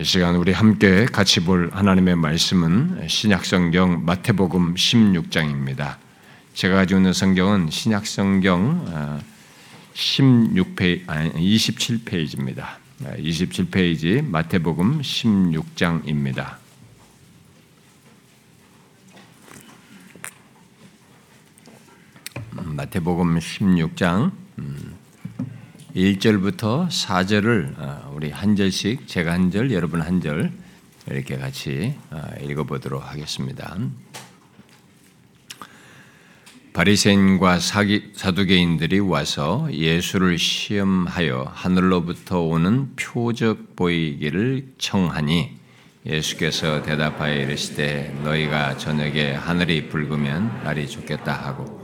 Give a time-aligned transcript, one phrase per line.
[0.00, 5.96] 이 시간 우리 함께 같이 볼 하나님의 말씀은 신약성경 마태복음 16장입니다.
[6.54, 9.22] 제가 가지고 있는 성경은 신약성경
[9.94, 12.76] 16페이지, 아니 27페이지입니다.
[13.00, 16.58] 27페이지 마태복음 16장입니다.
[22.52, 24.30] 마태복음 16장
[25.98, 30.52] 1절부터 4절을 어, 우리 한 절씩 제가 한 절, 여러분 한 절
[31.10, 33.76] 이렇게 같이 어, 읽어보도록 하겠습니다.
[36.72, 45.56] 바리새인과 사두개인들이 와서 예수를 시험하여 하늘로부터 오는 표적 보이기를 청하니
[46.06, 51.77] 예수께서 대답하여 이르시되 너희가 저녁에 하늘이 붉으면 날이 좋겠다 하고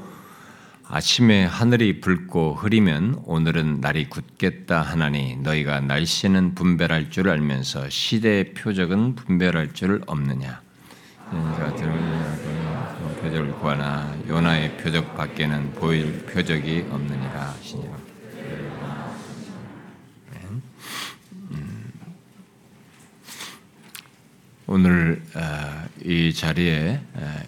[0.86, 9.14] 아침에 하늘이 붉고 흐리면 오늘은 날이 굳겠다 하나니 너희가 날씨는 분별할 줄 알면서 시대의 표적은
[9.14, 10.60] 분별할 줄 없느냐.
[13.20, 17.96] 표적을 구하나 요나의 표적 밖에는 보일 표적이 없느니라 하시니라.
[21.50, 21.92] 음.
[24.66, 27.42] 오늘 어, 이 자리에 어,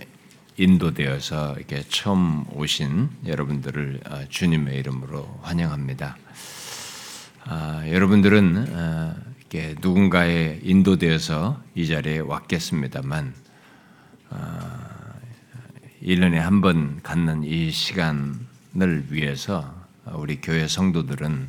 [0.59, 6.17] 인도되어서 이렇게 처음 오신 여러분들을 어, 주님의 이름으로 환영합니다.
[7.45, 13.35] 아, 여러분들은 어, 이렇게 누군가의 인도되어서 이 자리에 왔겠습니다만
[14.31, 14.87] 어,
[16.03, 19.75] 1년에 한 번 갖는 이 시간을 위해서
[20.15, 21.49] 우리 교회 성도들은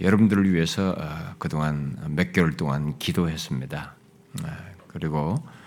[0.00, 3.94] 여러분들을 위해서 어, 그동안 몇 개월 동안 기도했습니다.
[4.42, 4.56] 아,
[4.88, 5.58] 그리고 어,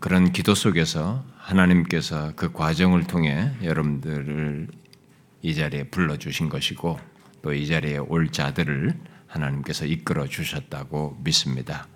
[0.00, 4.68] 그런 기도 속에서 하나님께서 그 과정을 통해 여러분들을
[5.42, 6.98] 이 자리에 불러 주신 것이고
[7.42, 8.94] 또 이 자리에 올 자들을
[9.26, 11.86] 하나님께서 이끌어 주셨다고 믿습니다.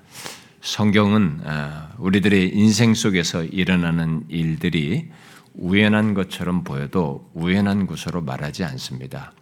[0.61, 5.09] 성경은 어, 우리들의 인생 속에서 일어나는 일들이
[5.55, 9.33] 우연한 것처럼 보여도 우연한 것으로 말하지 않습니다.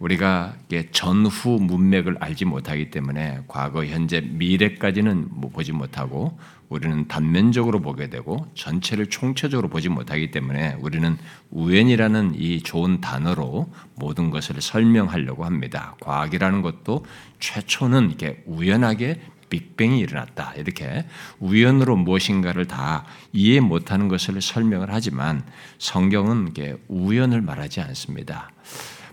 [0.00, 0.54] 우리가
[0.92, 6.38] 전후 문맥을 알지 못하기 때문에 과거, 현재, 미래까지는 뭐 보지 못하고
[6.70, 11.18] 우리는 단면적으로 보게 되고 전체를 총체적으로 보지 못하기 때문에 우리는
[11.50, 15.96] 우연이라는 이 좋은 단어로 모든 것을 설명하려고 합니다.
[16.00, 17.04] 과학이라는 것도
[17.38, 20.54] 최초는 이렇게 우연하게 빅뱅이 일어났다.
[20.54, 21.06] 이렇게
[21.40, 25.44] 우연으로 무엇인가를 다 이해 못하는 것을 설명을 하지만
[25.78, 28.50] 성경은 이게 우연을 말하지 않습니다.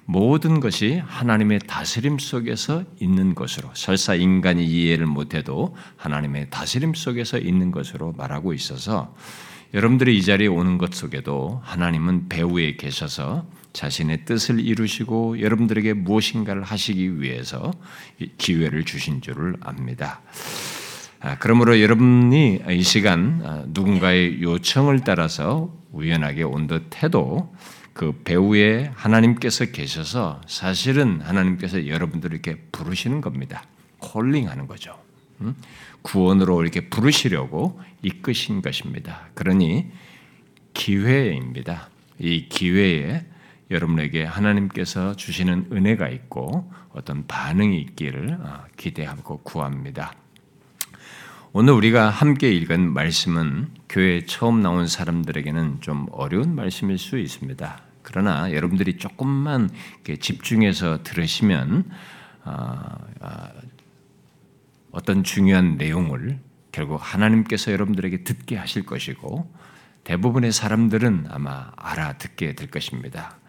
[0.09, 7.72] 모든 것이 하나님의 다스림 속에서 있는 것으로 설사 인간이 이해를 못해도 하나님의 다스림 속에서 있는
[7.72, 9.13] 것으로 말하고 있어서
[9.73, 17.19] 여러분들이 이 자리에 오는 것 속에도 하나님은 배후에 계셔서 자신의 뜻을 이루시고 여러분들에게 무엇인가를 하시기
[17.19, 17.73] 위해서
[18.38, 20.22] 기회를 주신 줄을 압니다.
[21.19, 27.53] 아, 그러므로 여러분이 이 시간 아, 누군가의 요청을 따라서 우연하게 온 듯 해도
[27.97, 33.63] 그 배후에 하나님께서 계셔서 사실은 하나님께서 여러분들을 이렇게 부르시는 겁니다.
[33.97, 34.96] 콜링하는 거죠.
[36.03, 39.30] 구원으로 이렇게 부르시려고 이끄신 것입니다.
[39.34, 39.88] 그러니
[40.75, 41.90] 기회입니다.
[42.19, 43.25] 이 기회에
[43.72, 50.14] 여러분에게 하나님께서 주시는 은혜가 있고 어떤 반응이 있기를 어, 기대하고 구합니다.
[51.52, 57.87] 오늘 우리가 함께 읽은 말씀은 교회 처음 나온 사람들에게는 좀 어려운 말씀일 수 있습니다.
[58.09, 59.69] 그러나 여러분들이 조금만
[60.22, 61.84] 집중해서 들으시면
[62.45, 63.51] 아, 아,
[64.91, 66.40] 어떤 중요한 내용을
[66.72, 69.53] 결국 하나님께서 여러분들에게 듣게 하실 것이고
[70.06, 73.40] 대부분의 사람들은 아마 알아듣게 될 것입니다.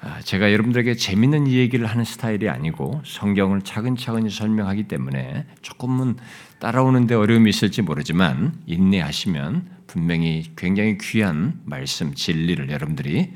[0.00, 6.16] 아, 제가 여러분들에게 재밌는 얘기를 하는 스타일이 아니고 성경을 차근차근히 설명하기 때문에 조금은
[6.58, 13.34] 따라오는데 어려움이 있을지 모르지만 인내하시면 분명히 굉장히 귀한 말씀, 진리를 여러분들이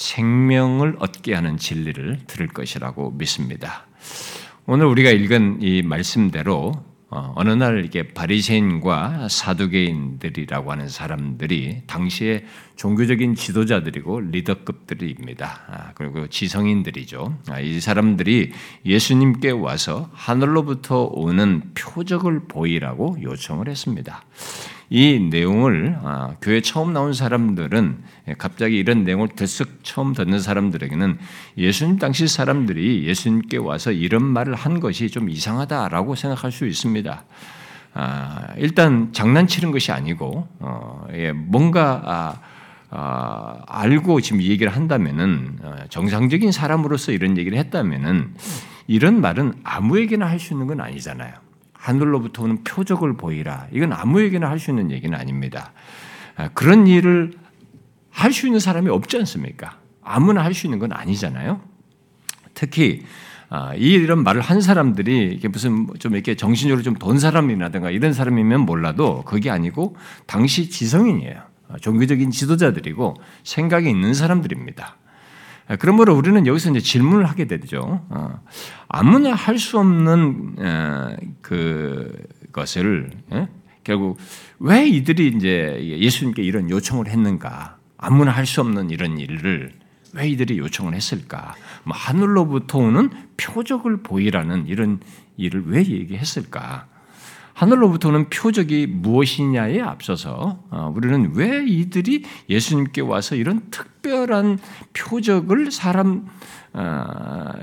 [0.00, 3.86] 생명을 얻게 하는 진리를 들을 것이라고 믿습니다.
[4.66, 6.72] 오늘 우리가 읽은 이 말씀대로
[7.12, 12.44] 어, 어느 날 이게 바리새인과 사두개인들이라고 하는 사람들이 당시에
[12.76, 15.60] 종교적인 지도자들이고 리더급들입니다.
[15.66, 17.38] 아, 그리고 지성인들이죠.
[17.48, 18.52] 아, 이 사람들이
[18.86, 24.22] 예수님께 와서 하늘로부터 오는 표적을 보이라고 요청을 했습니다.
[24.92, 28.02] 이 내용을 아, 교회 처음 나온 사람들은
[28.38, 31.16] 갑자기 이런 내용을 들썩 처음 듣는 사람들에게는
[31.56, 37.24] 예수님 당시 사람들이 예수님께 와서 이런 말을 한 것이 좀 이상하다라고 생각할 수 있습니다.
[37.94, 42.40] 아, 일단 장난치는 것이 아니고 어, 예, 뭔가 아,
[42.90, 48.34] 아, 알고 지금 얘기를 한다면은 어, 정상적인 사람으로서 이런 얘기를 했다면은
[48.88, 51.32] 이런 말은 아무에게나 할 수 있는 건 아니잖아요.
[51.80, 53.68] 하늘로부터 오는 표적을 보이라.
[53.72, 55.72] 이건 아무에게나 할 수 있는 얘기는 아닙니다.
[56.36, 57.32] 아, 그런 일을
[58.10, 59.78] 할 수 있는 사람이 없지 않습니까?
[60.02, 61.60] 아무나 할 수 있는 건 아니잖아요.
[62.54, 63.02] 특히
[63.48, 68.60] 아, 이런 말을 한 사람들이 이게 무슨 좀 이렇게 정신적으로 좀 돈 사람이라든가 이런 사람이면
[68.60, 69.96] 몰라도 그게 아니고
[70.26, 71.40] 당시 지성인이에요.
[71.68, 74.96] 아, 종교적인 지도자들이고 생각이 있는 사람들입니다.
[75.70, 78.04] 아, 그러므로 우리는 여기서 이제 질문을 하게 되죠.
[78.88, 80.56] 아무나 할 수 없는
[81.42, 82.12] 그
[82.52, 83.48] 것을 예?
[83.84, 84.18] 결국
[84.58, 87.76] 왜 이들이 이제 예수님께 이런 요청을 했는가?
[87.98, 89.72] 아무나 할 수 없는 이런 일을
[90.12, 91.54] 왜 이들이 요청을 했을까?
[91.84, 94.98] 뭐 하늘로부터 오는 표적을 보이라는 이런
[95.36, 96.86] 일을 왜 얘기했을까?
[97.60, 104.58] 하늘로부터 오는 표적이 무엇이냐에 앞서서 어, 우리는 왜 이들이 예수님께 와서 이런 특별한
[104.94, 106.26] 표적을 사람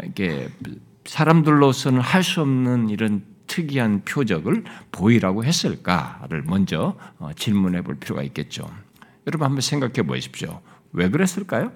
[0.06, 0.72] 이게 어,
[1.06, 8.70] 사람들로서는 할 수 없는 이런 특이한 표적을 보이라고 했을까를 먼저 어, 질문해 볼 필요가 있겠죠.
[9.26, 10.62] 여러분 한번 생각해 보십시오.
[10.92, 11.72] 왜 그랬을까요?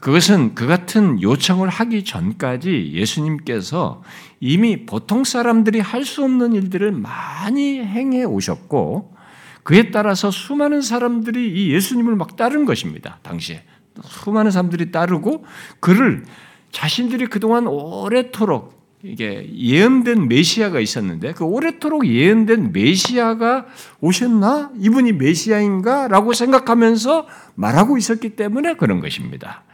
[0.00, 4.02] 그것은 그 같은 요청을 하기 전까지 예수님께서
[4.38, 9.14] 이미 보통 사람들이 할 수 없는 일들을 많이 행해 오셨고
[9.62, 13.18] 그에 따라서 수많은 사람들이 이 예수님을 막 따른 것입니다.
[13.22, 13.62] 당시에
[14.02, 15.44] 수많은 사람들이 따르고
[15.80, 16.24] 그를
[16.70, 23.66] 자신들이 그동안 오래도록 이게 예언된 메시아가 있었는데 그 오래도록 예언된 메시아가
[24.00, 24.70] 오셨나?
[24.78, 27.26] 이분이 메시아인가 라고 생각하면서
[27.56, 29.64] 말하고 있었기 때문에 그런 것입니다.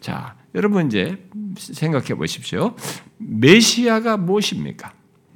[0.00, 1.18] 자, 여러분 이제
[1.58, 2.74] 생각해 보십시오.
[3.18, 4.92] 메시아가 무엇입니까?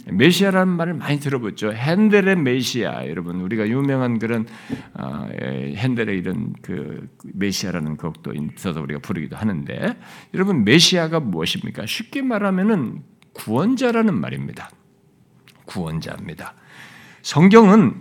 [0.07, 1.73] 메시아라는 말을 많이 들어보죠.
[1.73, 4.47] 핸델의 메시아, 여러분 우리가 유명한 그런
[4.95, 9.97] 어, 핸델의 이런 그 메시아라는 곡도 있어서 우리가 부르기도 하는데,
[10.35, 11.87] 여러분 메시아가 무엇입니까?
[11.87, 13.03] 쉽게 말하면은
[13.33, 14.71] 구원자라는 말입니다.
[15.67, 16.55] 구원자입니다.
[17.23, 17.95] 성경은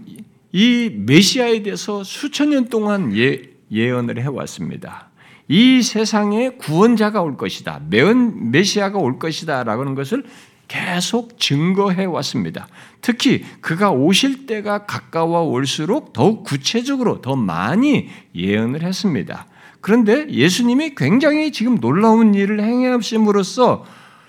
[0.51, 3.41] 이 메시아에 대해서 수천 년 동안 예,
[3.71, 5.09] 예언을 해왔습니다.
[5.47, 7.81] 이 세상에 구원자가 올 것이다.
[7.89, 9.63] 메시아가 올 것이다.
[9.63, 10.23] 라는 것을
[10.69, 12.69] 계속 증거해 왔습니다.
[13.01, 19.47] 특히 그가 오실 때가 가까워 올수록 더욱 구체적으로 더 많이 예언을 했습니다.
[19.81, 23.85] 그런데 예수님이 굉장히 지금 놀라운 일을 행하심으로써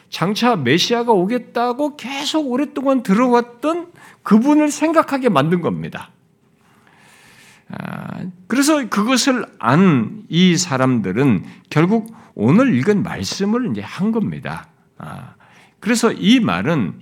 [0.08, 3.92] 장차 메시아가 오겠다고 계속 오랫동안 들어왔던
[4.24, 6.10] 그분을 생각하게 만든 겁니다.
[7.68, 14.68] 아, 그래서 그것을 안 이 사람들은 결국 오늘 읽은 말씀을 이제 한 겁니다.
[15.80, 17.00] 아, 그래서 이 말은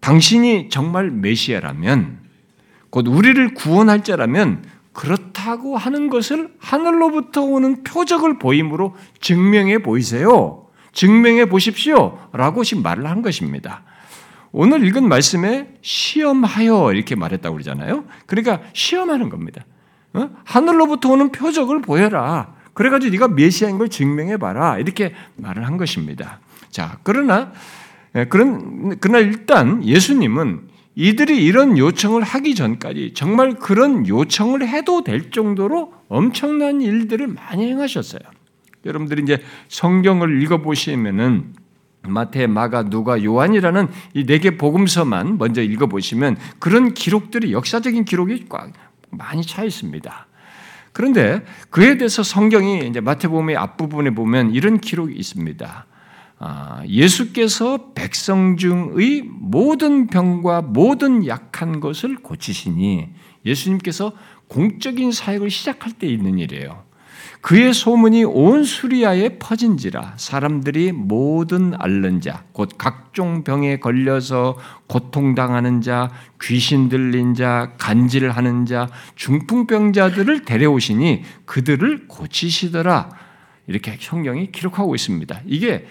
[0.00, 2.20] 당신이 정말 메시아라면
[2.90, 10.66] 곧 우리를 구원할 자라면 그렇다고 하는 것을 하늘로부터 오는 표적을 보임으로 증명해 보이세요.
[10.92, 12.18] 증명해 보십시오.
[12.32, 13.84] 라고 지금 말을 한 것입니다.
[14.50, 18.04] 오늘 읽은 말씀에 시험하여 이렇게 말했다고 그러잖아요.
[18.26, 19.64] 그러니까 시험하는 겁니다.
[20.12, 20.28] 어?
[20.44, 22.54] 하늘로부터 오는 표적을 보여라.
[22.74, 24.78] 그래가지고 네가 메시아인 걸 증명해봐라.
[24.78, 26.40] 이렇게 말을 한 것입니다.
[26.72, 27.52] 자, 그러나,
[28.16, 35.30] 예, 그런, 그러나 일단 예수님은 이들이 이런 요청을 하기 전까지 정말 그런 요청을 해도 될
[35.30, 38.20] 정도로 엄청난 일들을 많이 행하셨어요.
[38.84, 41.54] 여러분들이 이제 성경을 읽어 보시면은
[42.04, 48.46] 마태, 마가, 누가, 요한이라는 이 네 개 복음서만 먼저 읽어 보시면 그런 기록들이 역사적인 기록이
[48.48, 48.72] 꽉
[49.10, 50.26] 많이 차 있습니다.
[50.92, 55.86] 그런데 그에 대해서 성경이 이제 마태복음의 앞부분에 보면 이런 기록이 있습니다.
[56.44, 63.10] 아, 예수께서 백성 중의 모든 병과 모든 약한 것을 고치시니
[63.46, 64.12] 예수님께서
[64.48, 66.82] 공적인 사역을 시작할 때 있는 일이에요.
[67.42, 74.58] 그의 소문이 온 수리아에 퍼진지라 사람들이 모든 앓는 자, 곧 각종 병에 걸려서
[74.88, 83.10] 고통당하는 자, 귀신 들린 자, 간질하는 자, 중풍병자들을 데려오시니 그들을 고치시더라.
[83.68, 85.42] 이렇게 성경이 기록하고 있습니다.
[85.46, 85.86] 이게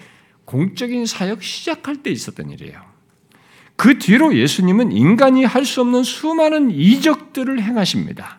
[0.52, 2.78] 공적인 사역 시작할 때 있었던 일이에요.
[3.76, 8.38] 그 뒤로 예수님은 인간이 할 수 없는 수많은 이적들을 행하십니다.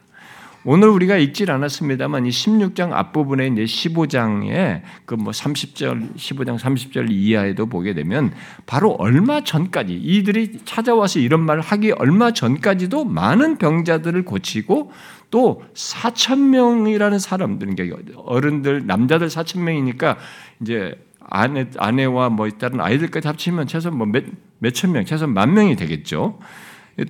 [0.64, 7.66] 오늘 우리가 읽질 않았습니다만 이 16장 앞부분에 이제 15장에 그 뭐 30절, 15장 30절 이하에도
[7.66, 8.32] 보게 되면
[8.68, 14.92] 바로 얼마 전까지 이들이 찾아와서 이런 말을 하기 얼마 전까지도 많은 병자들을 고치고
[15.32, 20.18] 또 4천 명이라는 사람들, 그러니까 어른들 남자들 4천 명이니까
[20.62, 20.96] 이제
[21.30, 24.26] 아내 아내와 뭐 다른 아이들까지 합치면 최소 뭐몇
[24.60, 26.40] 몇천 명, 최소 만 명이 되겠죠.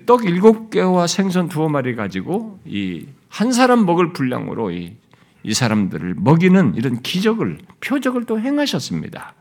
[0.06, 4.96] 떡 일곱 개와 생선 두어 마리 가지고 이 한 사람 먹을 분량으로 이,
[5.42, 9.34] 이 사람들을 먹이는 이런 기적을 표적을 또 행하셨습니다.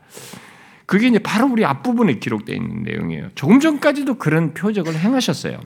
[0.87, 3.29] 그게 이제 바로 우리 앞부분에 기록되어 있는 내용이에요.
[3.35, 5.59] 조금 전까지도 그런 표적을 행하셨어요.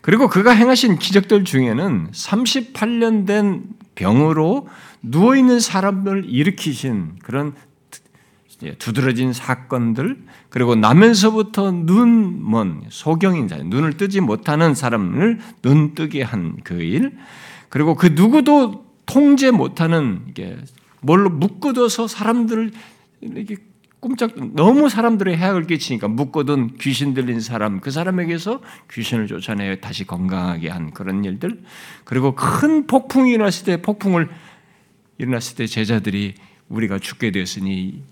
[0.00, 3.64] 그리고 그가 행하신 기적들 중에는 38년 된
[3.94, 4.66] 병으로
[5.02, 7.54] 누워 있는 사람을 일으키신 그런
[8.78, 10.18] 두드러진 사건들,
[10.50, 17.16] 그리고 나면서부터 눈먼 소경인 자, 눈을 뜨지 못하는 사람을 눈 뜨게 한 그 일,
[17.70, 20.58] 그리고 그 누구도 통제 못하는 게
[21.00, 22.70] 뭘로 묶어둬서 사람들을
[23.22, 23.56] 이렇게
[24.00, 30.70] 꼼짝 너무 사람들의 해악을 끼치니까 묶어둔 귀신 들린 사람 그 사람에게서 귀신을 쫓아내어 다시 건강하게
[30.70, 31.62] 한 그런 일들
[32.04, 34.30] 그리고 큰 폭풍이 일어났을 때 폭풍을
[35.20, 36.34] 일어났을 때 제자들이
[36.68, 38.02] 우리가 죽게 되었으니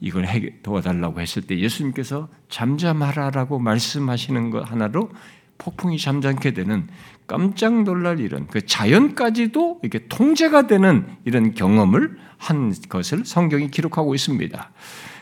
[0.00, 5.10] 이걸 해 도와달라고 했을 때 예수님께서 잠잠하라라고 말씀하시는 것 하나로
[5.58, 6.88] 폭풍이 잠잠게 되는
[7.26, 14.70] 깜짝 놀랄 일은 그 자연까지도 이렇게 통제가 되는 이런 경험을 한 것을 성경이 기록하고 있습니다.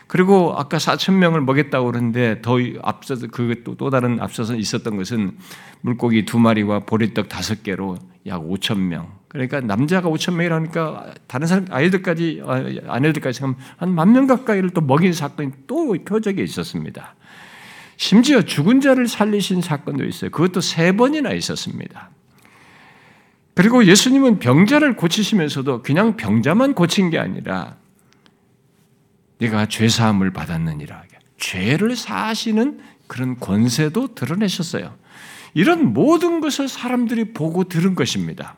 [0.07, 5.37] 그리고 아까 4천 명을 먹였다고 그러는데 더 앞서서 그또 또 다른 앞서서 있었던 것은
[5.81, 9.18] 물고기 두 마리와 보리떡 다섯 개로 약 5천 명.
[9.29, 13.43] 그러니까 남자가 5천 명이라니까 다른 사람 아이들까지 아, 아내들까지
[13.77, 17.15] 한 만 명 가까이를 또 먹인 사건이 또 표적에 있었습니다.
[17.95, 20.31] 심지어 죽은 자를 살리신 사건도 있어요.
[20.31, 22.09] 그것도 세 번이나 있었습니다.
[23.53, 27.75] 그리고 예수님은 병자를 고치시면서도 그냥 병자만 고친 게 아니라
[29.39, 31.03] 네가 죄 사함을 받았느니라.
[31.37, 34.95] 죄를 사하시는 그런 권세도 드러내셨어요.
[35.53, 38.55] 이런 모든 것을 사람들이 보고 들은 것입니다.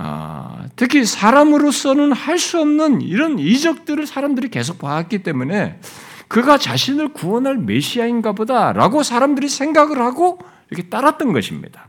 [0.00, 5.80] 아, 특히 사람으로서는 할 수 없는 이런 이적들을 사람들이 계속 봐왔기 때문에
[6.28, 10.38] 그가 자신을 구원할 메시아인가 보다라고 사람들이 생각을 하고
[10.70, 11.88] 이렇게 따랐던 것입니다.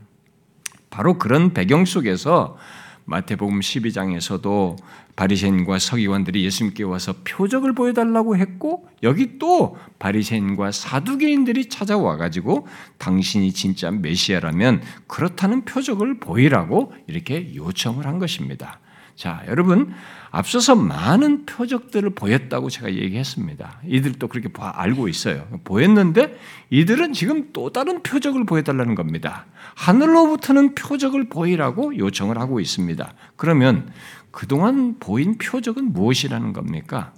[0.90, 2.56] 바로 그런 배경 속에서
[3.04, 4.76] 마태복음 12장에서도
[5.16, 12.66] 바리새인과 서기관들이 예수님께 와서 표적을 보여달라고 했고 여기 또 바리새인과 사두개인들이 찾아와 가지고
[12.98, 18.80] 당신이 진짜 메시아라면 그렇다는 표적을 보이라고 이렇게 요청을 한 것입니다.
[19.20, 19.92] 자, 여러분
[20.30, 23.80] 앞서서 많은 표적들을 보였다고 제가 얘기했습니다.
[23.84, 25.46] 이들도 그렇게 알고 있어요.
[25.64, 29.44] 보였는데 이들은 지금 또 다른 표적을 보여달라는 겁니다.
[29.74, 33.12] 하늘로부터는 표적을 보이라고 요청을 하고 있습니다.
[33.36, 33.92] 그러면
[34.30, 37.12] 그동안 보인 표적은 무엇이라는 겁니까?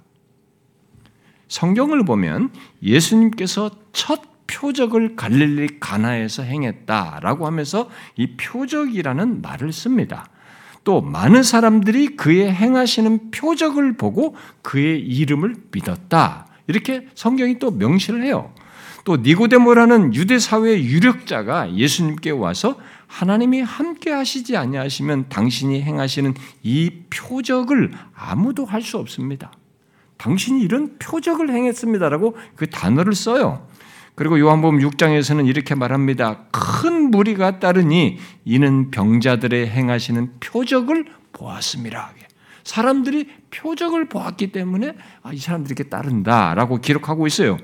[1.47, 2.49] 성경을 보면
[2.81, 10.27] 예수님께서 첫 표적을 갈릴리 가나에서 행했다라고 하면서 이 표적이라는 말을 씁니다.
[10.83, 16.47] 또 많은 사람들이 그의 행하시는 표적을 보고 그의 이름을 믿었다.
[16.67, 18.53] 이렇게 성경이 또 명시를 해요.
[19.05, 27.91] 또 니고데모라는 유대 사회의 유력자가 예수님께 와서 하나님이 함께 하시지 아니하시면 당신이 행하시는 이 표적을
[28.15, 29.51] 아무도 할 수 없습니다.
[30.17, 33.67] 당신이 이런 표적을 행했습니다라고 그 단어를 써요.
[34.15, 36.45] 그리고 요한복음 6장에서는 이렇게 말합니다.
[36.51, 42.13] 큰 무리가 따르니 이는 병자들의 행하시는 표적을 보았습니다.
[42.63, 47.57] 사람들이 표적을 보았기 때문에 아, 이 사람들이 이렇게 따른다라고 기록하고 있어요.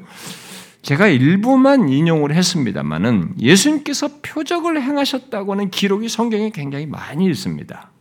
[0.82, 7.92] 제가 일부만 인용을 했습니다만은 예수님께서 표적을 행하셨다고 하는 기록이 성경에 굉장히 많이 있습니다.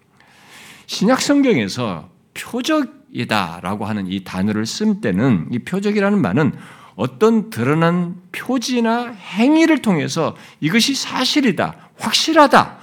[0.87, 6.53] 신약 성경에서 표적이다라고 하는 이 단어를 쓸 때는 이 표적이라는 말은
[6.99, 12.77] 어떤 드러난 표지나 행위를 통해서 이것이 사실이다, 확실하다,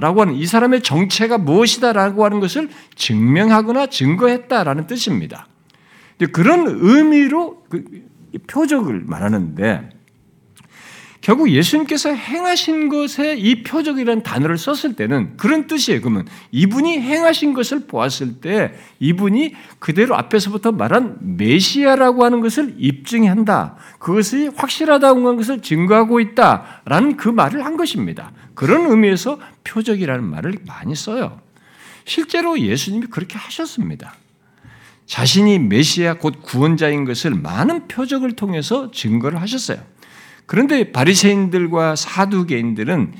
[0.00, 5.46] 라고 하는 이 사람의 정체가 무엇이다라고 하는 것을 증명하거나 증거했다라는 뜻입니다.
[6.32, 7.84] 그런 의미로 그
[8.46, 9.88] 표적을 말하는데
[11.24, 16.02] 결국 예수님께서 행하신 것에 이 표적이라는 단어를 썼을 때는 그런 뜻이에요.
[16.02, 23.76] 그러면 이분이 행하신 것을 보았을 때 이분이 그대로 앞에서부터 말한 메시아라고 하는 것을 입증한다.
[23.98, 28.30] 그것이 확실하다고 하는 것을 증거하고 있다라는 그 말을 한 것입니다.
[28.52, 31.40] 그런 의미에서 표적이라는 말을 많이 써요.
[32.04, 34.14] 실제로 예수님이 그렇게 하셨습니다.
[35.06, 39.93] 자신이 메시아 곧 구원자인 것을 많은 표적을 통해서 증거를 하셨어요.
[40.46, 43.14] 그런데 바리새인들과 사두개인들은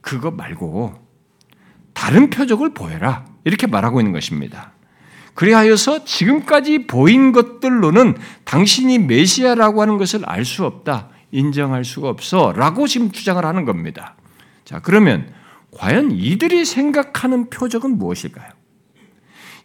[0.00, 0.94] 그거 말고
[1.92, 4.72] 다른 표적을 보여라 이렇게 말하고 있는 것입니다.
[5.34, 13.10] 그리하여서 지금까지 보인 것들로는 당신이 메시아라고 하는 것을 알 수 없다, 인정할 수가 없어라고 지금
[13.10, 14.16] 주장을 하는 겁니다.
[14.64, 15.32] 자, 그러면
[15.72, 18.48] 과연 이들이 생각하는 표적은 무엇일까요?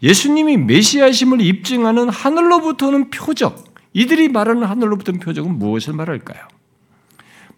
[0.04, 6.48] 예수님이 메시아심을 입증하는 하늘로부터는 표적, 이들이 말하는 하늘로부터는 표적은 무엇을 말할까요?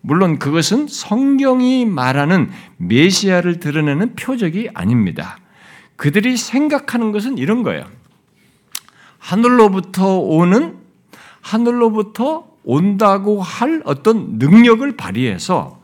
[0.05, 5.38] 물론 그것은 성경이 말하는 메시아를 드러내는 표적이 아닙니다.
[5.95, 7.86] 그들이 생각하는 것은 이런 거예요.
[9.17, 10.75] 하늘로부터 오는
[11.39, 15.81] 하늘로부터 온다고 할 어떤 능력을 발휘해서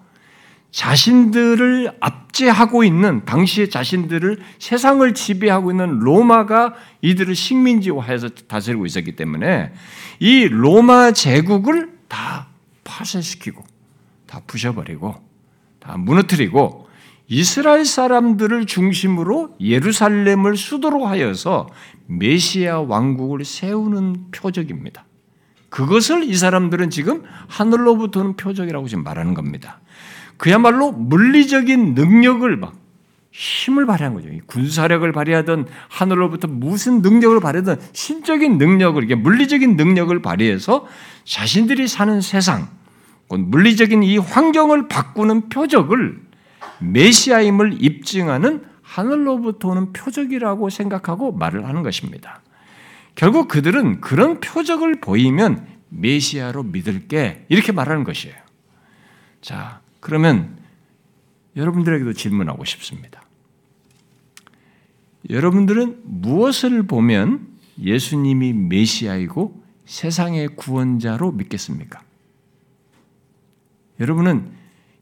[0.72, 9.72] 자신들을 압제하고 있는 당시의 자신들을 세상을 지배하고 있는 로마가 이들을 식민지화해서 다스리고 있었기 때문에
[10.20, 12.48] 이 로마 제국을 다
[12.84, 13.69] 파쇄시키고
[14.30, 15.16] 다 부셔버리고
[15.80, 16.88] 다 무너뜨리고
[17.28, 21.68] 이스라엘 사람들을 중심으로 예루살렘을 수도로 하여서
[22.06, 25.06] 메시아 왕국을 세우는 표적입니다.
[25.70, 29.80] 그것을 이 사람들은 지금 하늘로부터는 표적이라고 지금 말하는 겁니다.
[30.38, 32.76] 그야말로 물리적인 능력을 막
[33.32, 34.30] 힘을 발휘한 거죠.
[34.48, 40.88] 군사력을 발휘하든 하늘로부터 무슨 능력을 발휘하든 신적인 능력을 물리적인 능력을 발휘해서
[41.26, 42.70] 자신들이 사는 세상,
[43.38, 46.20] 물리적인 이 환경을 바꾸는 표적을
[46.80, 52.42] 메시아임을 입증하는 하늘로부터 오는 표적이라고 생각하고 말을 하는 것입니다.
[53.16, 58.36] 결국 그들은 그런 표적을 보이면 메시아로 믿을게 이렇게 말하는 것이에요.
[59.42, 60.58] 자, 그러면
[61.56, 63.22] 여러분들에게도 질문하고 싶습니다.
[65.30, 67.48] 여러분들은 무엇을 보면
[67.80, 72.02] 예수님이 메시아이고 세상의 구원자로 믿겠습니까?
[74.00, 74.52] 여러분은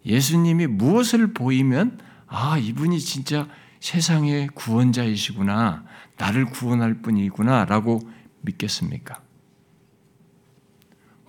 [0.05, 3.47] 예수님이 무엇을 보이면 아, 이분이 진짜
[3.79, 5.85] 세상의 구원자이시구나.
[6.17, 7.65] 나를 구원할 분이구나.
[7.65, 7.99] 라고
[8.41, 9.21] 믿겠습니까?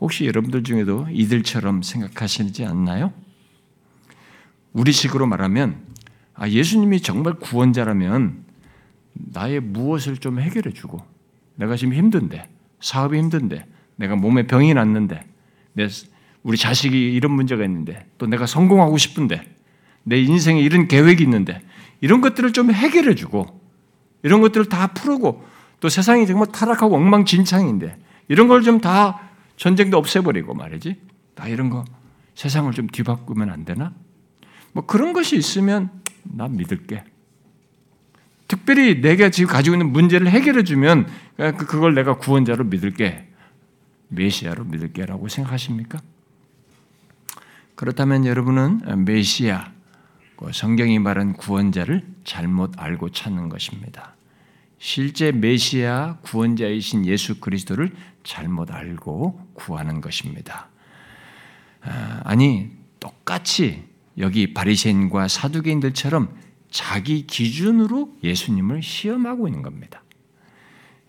[0.00, 3.12] 혹시 여러분들 중에도 이들처럼 생각하시지 않나요?
[4.72, 5.86] 우리식으로 말하면
[6.34, 8.44] 아, 예수님이 정말 구원자라면
[9.12, 11.04] 나의 무엇을 좀 해결해 주고
[11.56, 12.48] 내가 지금 힘든데
[12.80, 15.26] 사업이 힘든데 내가 몸에 병이 났는데
[15.72, 15.88] 내
[16.48, 19.42] 우리 자식이 이런 문제가 있는데 또 내가 성공하고 싶은데
[20.02, 21.60] 내 인생에 이런 계획이 있는데
[22.00, 23.60] 이런 것들을 좀 해결해 주고
[24.22, 25.44] 이런 것들을 다 풀고
[25.80, 29.20] 또 세상이 정말 타락하고 엉망진창인데 이런 걸 좀 다
[29.56, 30.96] 전쟁도 없애버리고 말이지
[31.34, 31.84] 다 이런 거
[32.34, 33.92] 세상을 좀 뒤바꾸면 안 되나?
[34.72, 35.90] 뭐 그런 것이 있으면
[36.22, 37.04] 난 믿을게.
[38.46, 43.28] 특별히 내가 지금 가지고 있는 문제를 해결해 주면 그, 그걸 내가 구원자로 믿을게.
[44.08, 45.98] 메시아로 믿을게라고 생각하십니까?
[47.78, 49.70] 그렇다면 여러분은 메시아,
[50.34, 54.16] 그 성경이 말한 구원자를 잘못 알고 찾는 것입니다.
[54.80, 57.92] 실제 메시아 구원자이신 예수 그리스도를
[58.24, 60.70] 잘못 알고 구하는 것입니다.
[61.82, 63.84] 아, 아니 똑같이
[64.18, 66.36] 여기 바리새인과 사두개인들처럼
[66.72, 70.02] 자기 기준으로 예수님을 시험하고 있는 겁니다.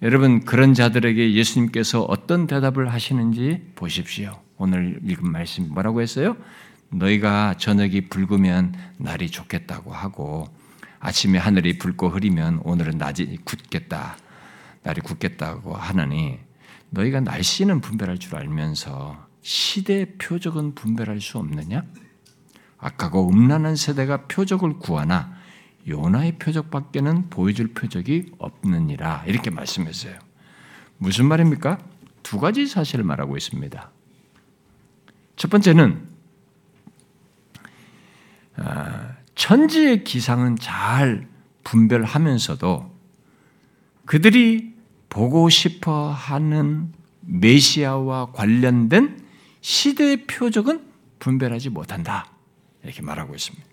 [0.04, 4.40] 여러분 그런 자들에게 예수님께서 어떤 대답을 하시는지 보십시오.
[4.60, 6.36] 오늘 읽은 말씀 뭐라고 했어요?
[6.90, 10.48] 너희가 저녁이 붉으면 날이 좋겠다고 하고
[11.00, 14.18] 아침에 하늘이 붉고 흐리면 오늘은 낮이 굳겠다.
[14.84, 16.40] 날이 굳겠다고 하느니
[16.90, 21.86] 너희가 날씨는 분별할 줄 알면서 시대 표적은 분별할 수 없느냐?
[22.78, 25.38] 악하고 음란한 세대가 표적을 구하나
[25.88, 30.20] 요나의 표적밖에는 보여줄 표적이 없느니라 이렇게 말씀했어요.
[30.98, 31.78] 무슨 말입니까?
[32.24, 33.92] 두 가지 사실을 말하고 있습니다.
[35.40, 36.06] 첫 번째는
[38.58, 41.30] 아, 천지의 기상은 잘
[41.64, 42.94] 분별하면서도
[44.06, 44.74] 그들이
[45.08, 49.24] 보고 싶어 하는 메시아와 관련된
[49.62, 50.84] 시대의 표적은
[51.20, 52.30] 분별하지 못한다.
[52.84, 53.66] 이렇게 말하고 있습니다.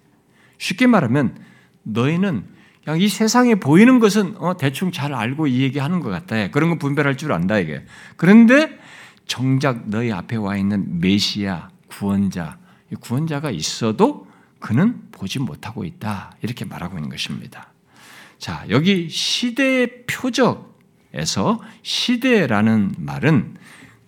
[0.58, 1.36] 쉽게 말하면
[1.82, 2.44] 너희는
[2.84, 6.48] 그냥 이 세상에 보이는 것은 어, 대충 잘 알고 이 얘기하는 것 같아.
[6.52, 7.84] 그런 거 분별할 줄 안다 이게.
[8.16, 8.78] 그런데
[9.26, 12.58] 정작 너희 앞에 와 있는 메시아 구원자,
[13.00, 14.26] 구원자가 있어도
[14.58, 16.32] 그는 보지 못하고 있다.
[16.42, 17.72] 이렇게 말하고 있는 것입니다.
[18.38, 23.56] 자, 여기 시대의 표적에서 시대라는 말은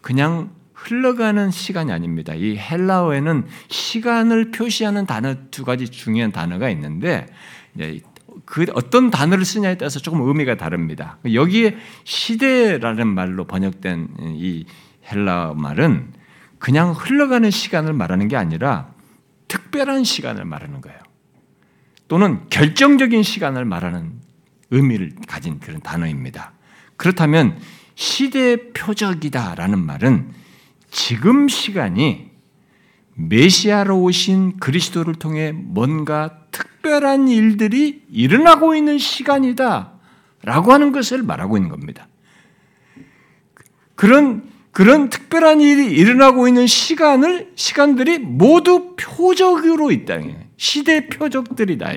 [0.01, 2.35] 그냥 흘러가는 시간이 아닙니다.
[2.35, 7.27] 이 헬라어에는 시간을 표시하는 단어 두 가지 중요한 단어가 있는데
[8.45, 11.19] 그 어떤 단어를 쓰냐에 따라서 조금 의미가 다릅니다.
[11.33, 14.65] 여기에 시대라는 말로 번역된 이
[15.11, 16.13] 헬라 말은
[16.59, 18.93] 그냥 흘러가는 시간을 말하는 게 아니라
[19.49, 20.99] 특별한 시간을 말하는 거예요.
[22.09, 24.13] 또는 결정적인 시간을 말하는
[24.71, 26.53] 의미를 가진 그런 단어입니다.
[26.97, 27.59] 그렇다면
[27.95, 30.31] 시대 표적이다라는 말은
[30.91, 32.31] 지금 시간이
[33.15, 39.93] 메시아로 오신 그리스도를 통해 뭔가 특별한 일들이 일어나고 있는 시간이다.
[40.43, 42.07] 라고 하는 것을 말하고 있는 겁니다.
[43.97, 50.21] 그런, 그런 특별한 일이 일어나고 있는 시간을, 시간들이 모두 표적으로 있다.
[50.57, 51.91] 시대 표적들이다.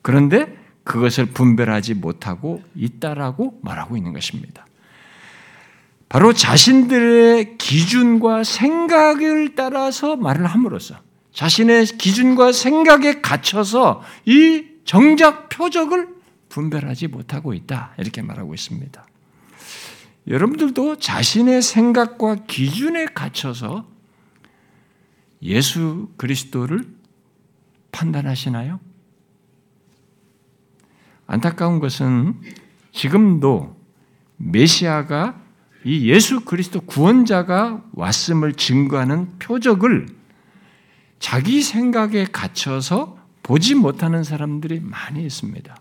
[0.00, 4.64] 그런데 그것을 분별하지 못하고 있다라고 말하고 있는 것입니다.
[6.08, 10.94] 바로 자신들의 기준과 생각을 따라서 말을 함으로써
[11.32, 16.10] 자신의 기준과 생각에 갇혀서 이 정작 표적을
[16.48, 17.92] 분별하지 못하고 있다.
[17.98, 19.04] 이렇게 말하고 있습니다.
[20.26, 23.86] 여러분들도 자신의 생각과 기준에 갇혀서
[25.42, 26.86] 예수 그리스도를
[27.90, 28.80] 판단하시나요?
[31.26, 32.40] 안타까운 것은
[32.92, 33.76] 지금도
[34.36, 35.40] 메시아가
[35.84, 40.06] 이 예수 그리스도 구원자가 왔음을 증거하는 표적을
[41.18, 45.76] 자기 생각에 갇혀서 보지 못하는 사람들이 많이 있습니다.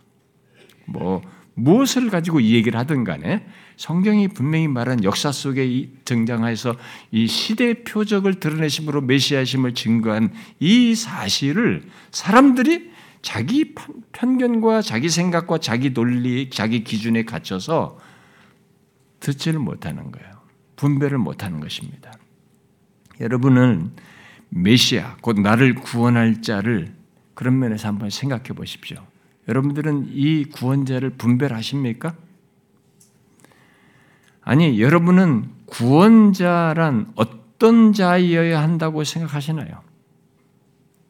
[0.86, 1.22] 뭐
[1.54, 3.46] 무엇을 가지고 이 얘기를 하든 간에
[3.82, 6.76] 성경이 분명히 말한 역사 속에 등장해서
[7.10, 12.91] 이 시대 표적을 드러내심으로 메시아심을 증거한 이 사실을 사람들이
[13.24, 13.74] 자기
[14.12, 17.98] 편견과 자기 생각과 자기 논리, 자기 기준에 갇혀서
[19.20, 20.30] 듣지를 못하는 거예요.
[20.76, 22.13] 분별을 못하는 것입니다.
[23.20, 23.94] 여러분은
[24.50, 26.94] 메시아, 곧 나를 구원할 자를
[27.34, 28.98] 그런 면에서 한번 생각해 보십시오.
[29.48, 32.15] 여러분들은 이 구원자를 분별하십니까?
[34.52, 39.82] 아니, 여러분은 구원자란 어떤 자이어야 한다고 생각하시나요?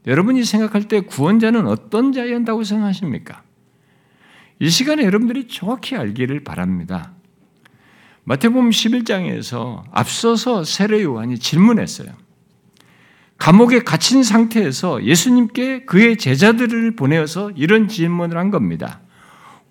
[0.05, 3.41] 여러분이 생각할 때 구원자는 어떤 자여야 한다고 생각하십니까?
[4.59, 7.13] 이 시간에 여러분들이 정확히 알기를 바랍니다.
[8.25, 12.11] 마태복음 11장에서 앞서서 세례 요한이 질문했어요.
[13.39, 19.01] 감옥에 갇힌 상태에서 예수님께 그의 제자들을 보내어서 이런 질문을 한 겁니다.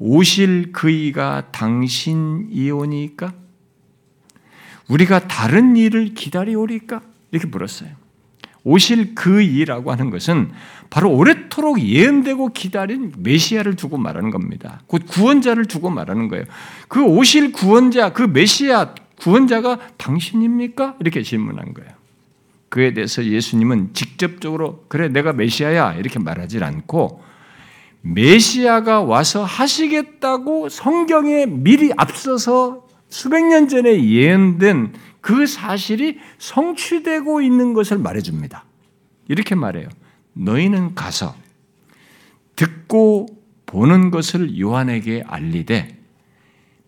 [0.00, 3.34] 오실 그이가 당신이오니까?
[4.90, 7.00] 우리가 다른 일을 기다리오리까?
[7.30, 7.90] 이렇게 물었어요.
[8.62, 10.50] 오실 그 이라고 하는 것은
[10.90, 14.82] 바로 오래도록 예언되고 기다린 메시아를 두고 말하는 겁니다.
[14.86, 16.44] 곧 구원자를 두고 말하는 거예요.
[16.88, 20.96] 그 오실 구원자, 그 메시아 구원자가 당신입니까?
[21.00, 21.90] 이렇게 질문한 거예요.
[22.68, 27.22] 그에 대해서 예수님은 직접적으로 그래 내가 메시아야 이렇게 말하지 않고
[28.02, 37.98] 메시아가 와서 하시겠다고 성경에 미리 앞서서 수백 년 전에 예언된 그 사실이 성취되고 있는 것을
[37.98, 38.64] 말해줍니다.
[39.28, 39.88] 이렇게 말해요.
[40.32, 41.34] 너희는 가서
[42.56, 43.26] 듣고
[43.66, 45.98] 보는 것을 요한에게 알리되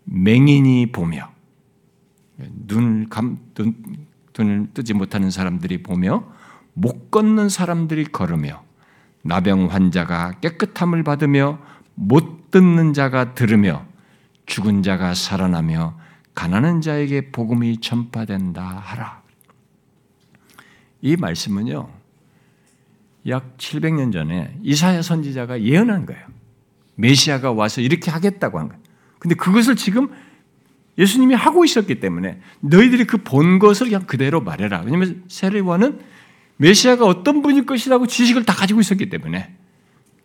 [0.05, 1.31] 맹인이 보며
[2.39, 3.75] 눈을 감, 눈,
[4.37, 6.25] 눈을 뜨지 못하는 사람들이 보며
[6.73, 8.65] 못 걷는 사람들이 걸으며
[9.23, 11.59] 나병 환자가 깨끗함을 받으며
[11.95, 13.87] 못 듣는 자가 들으며
[14.47, 16.02] 죽은 자가 살아나며
[16.35, 19.23] 가난한 자에게 복음이 전파된다 하라.
[21.01, 21.89] 이 말씀은요.
[23.29, 26.27] 약 700년 전에 이사야 선지자가 예언한 거예요.
[26.97, 28.83] 메시아가 와서 이렇게 하겠다고 한 거예요.
[29.19, 30.09] 근데 그것을 지금
[30.99, 34.81] 예수님이 하고 있었기 때문에 너희들이 그 본 것을 그냥 그대로 말해라.
[34.81, 36.01] 왜냐하면 세례와는
[36.57, 39.55] 메시아가 어떤 분일 것이라고 지식을 다 가지고 있었기 때문에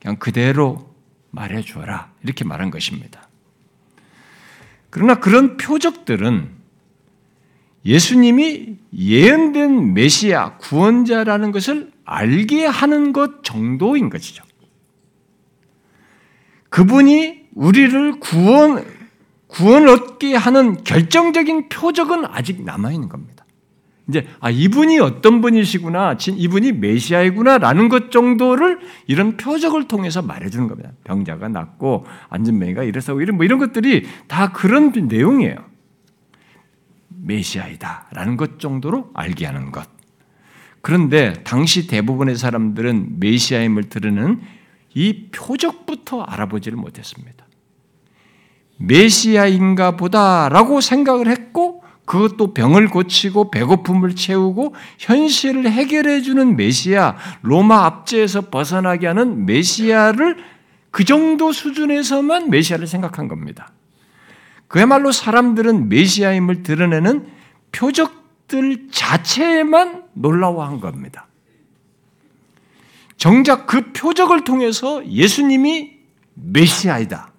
[0.02, 0.93] 그냥 그대로
[1.32, 2.12] 말해 주어라.
[2.24, 3.27] 이렇게 말한 것입니다.
[4.89, 6.50] 그러나 그런 표적들은
[7.86, 14.43] 예수님이 예언된 메시아, 구원자라는 것을 알게 하는 것 정도인 것이죠.
[16.69, 18.86] 그분이 우리를 구원,
[19.47, 23.37] 구원을 얻게 하는 결정적인 표적은 아직 남아있는 겁니다.
[24.10, 30.91] 이제 아 이분이 어떤 분이시구나, 이분이 메시아이구나라는 것 정도를 이런 표적을 통해서 말해주는 겁니다.
[31.04, 35.56] 병자가 낫고 안전맹이가 이래서 이런 뭐 이런 것들이 다 그런 내용이에요.
[37.10, 39.89] 메시아이다라는 것 정도로 알게 하는 것.
[40.82, 44.39] 그런데 당시 대부분의 사람들은 메시아임을 들으는
[44.93, 47.46] 이 표적부터 알아보지를 못했습니다.
[48.78, 58.50] 메시아인가 보다라고 생각을 했고 그것도 병을 고치고 배고픔을 채우고 현실을 해결해 주는 메시아, 로마 압제에서
[58.50, 60.38] 벗어나게 하는 메시아를
[60.89, 63.74] 그 정도 수준에서만 메시아를 생각한 겁니다.
[64.70, 67.28] 그야말로 사람들은 메시아임을 드러내는
[67.74, 71.28] 표적들 자체에만 놀라워한 겁니다.
[73.17, 75.98] 정작 그 표적을 통해서 예수님이
[76.36, 77.34] 메시아이다.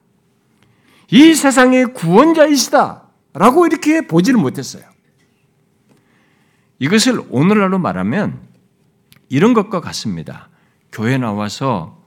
[1.11, 3.08] 이 세상의 구원자이시다.
[3.39, 4.83] 라고 이렇게 보지를 못했어요.
[6.81, 8.41] 이것을 오늘날로 말하면
[9.29, 10.49] 이런 것과 같습니다.
[10.91, 12.03] 교회 나와서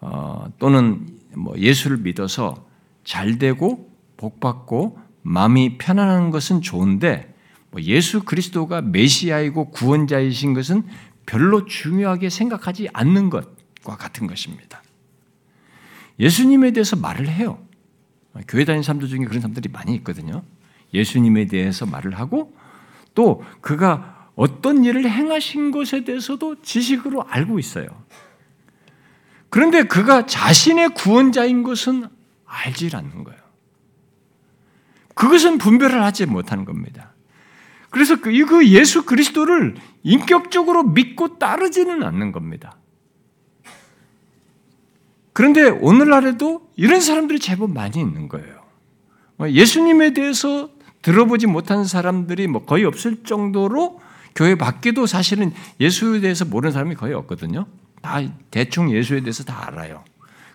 [0.00, 2.66] 어, 또는 뭐 예수를 믿어서
[3.04, 7.34] 잘 되고 복 받고 마음이 편안한 것은 좋은데
[7.70, 10.84] 뭐 예수 그리스도가 메시아이고 구원자이신 것은
[11.26, 14.82] 별로 중요하게 생각하지 않는 것과 같은 것입니다.
[16.18, 17.58] 예수님에 대해서 말을 해요.
[18.48, 20.42] 교회 다니는 사람들 중에 그런 사람들이 많이 있거든요.
[20.96, 22.54] 예수님에 대해서 말을 하고
[23.14, 27.86] 또 그가 어떤 일을 행하신 것에 대해서도 지식으로 알고 있어요.
[29.48, 32.08] 그런데 그가 자신의 구원자인 것은
[32.44, 33.40] 알지 않는 거예요.
[35.14, 37.14] 그것은 분별을 하지 못하는 겁니다.
[37.88, 42.76] 그래서 그, 그 예수 그리스도를 인격적으로 믿고 따르지는 않는 겁니다.
[45.32, 48.66] 그런데 오늘날에도 이런 사람들이 제법 많이 있는 거예요.
[49.40, 50.75] 예수님에 대해서
[51.06, 54.00] 들어보지 못한 사람들이 뭐 거의 없을 정도로
[54.34, 57.66] 교회 밖에도 사실은 예수에 대해서 모르는 사람이 거의 없거든요.
[58.02, 60.02] 다 대충 예수에 대해서 다 알아요.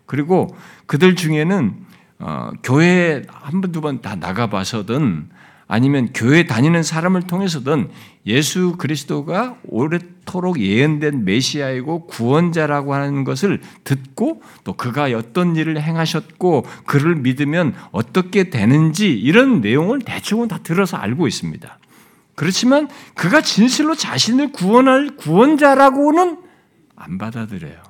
[0.05, 0.53] 그리고
[0.87, 1.73] 그들 중에는
[2.19, 5.29] 어, 교회 한 번 두 번 다 나가봐서든
[5.69, 7.89] 아니면 교회 다니는 사람을 통해서든
[8.25, 9.87] 예수 그리스도가 오
[10.21, 18.49] 래도록 예언된 메시아이고 구원자라고 하는 것을 듣고 또 그가 어떤 일을 행하셨고 그를 믿으면 어떻게
[18.49, 21.79] 되는지 이런 내용을 대충은 다 들어서 알고 있습니다.
[22.35, 26.37] 그렇지만 그가 진실로 자신을 구원할 구원자라고는
[26.95, 27.81] 안 받아들여요.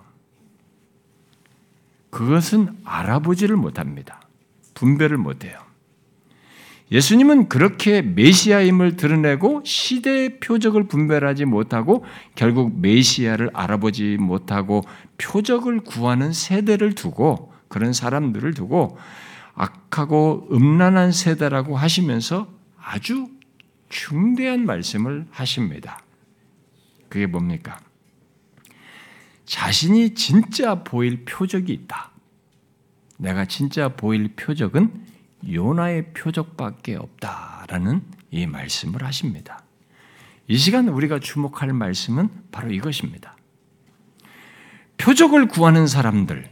[2.10, 4.22] 그것은 알아보지를 못합니다.
[4.74, 5.71] 분별을 못해요.
[6.92, 12.04] 예수님은 그렇게 메시아임을 드러내고 시대의 표적을 분별하지 못하고
[12.36, 14.84] 결국 메시아를 알아보지 못하고
[15.18, 18.98] 표적을 구하는 세대를 두고 그런 사람들을 두고
[19.54, 23.30] 악하고 음란한 세대라고 하시면서 아주
[23.88, 26.02] 중대한 말씀을 하십니다.
[27.08, 27.80] 그게 뭡니까?
[29.46, 32.12] 자신이 진짜 보일 표적이 있다.
[33.18, 35.11] 내가 진짜 보일 표적은
[35.50, 38.02] 요나의 표적밖에 없다라는
[38.32, 39.64] 이 말씀을 하십니다.
[40.48, 43.36] 이 시간 우리가 주목할 말씀은 바로 이것입니다.
[44.98, 46.50] 표적을 구하는 사람들,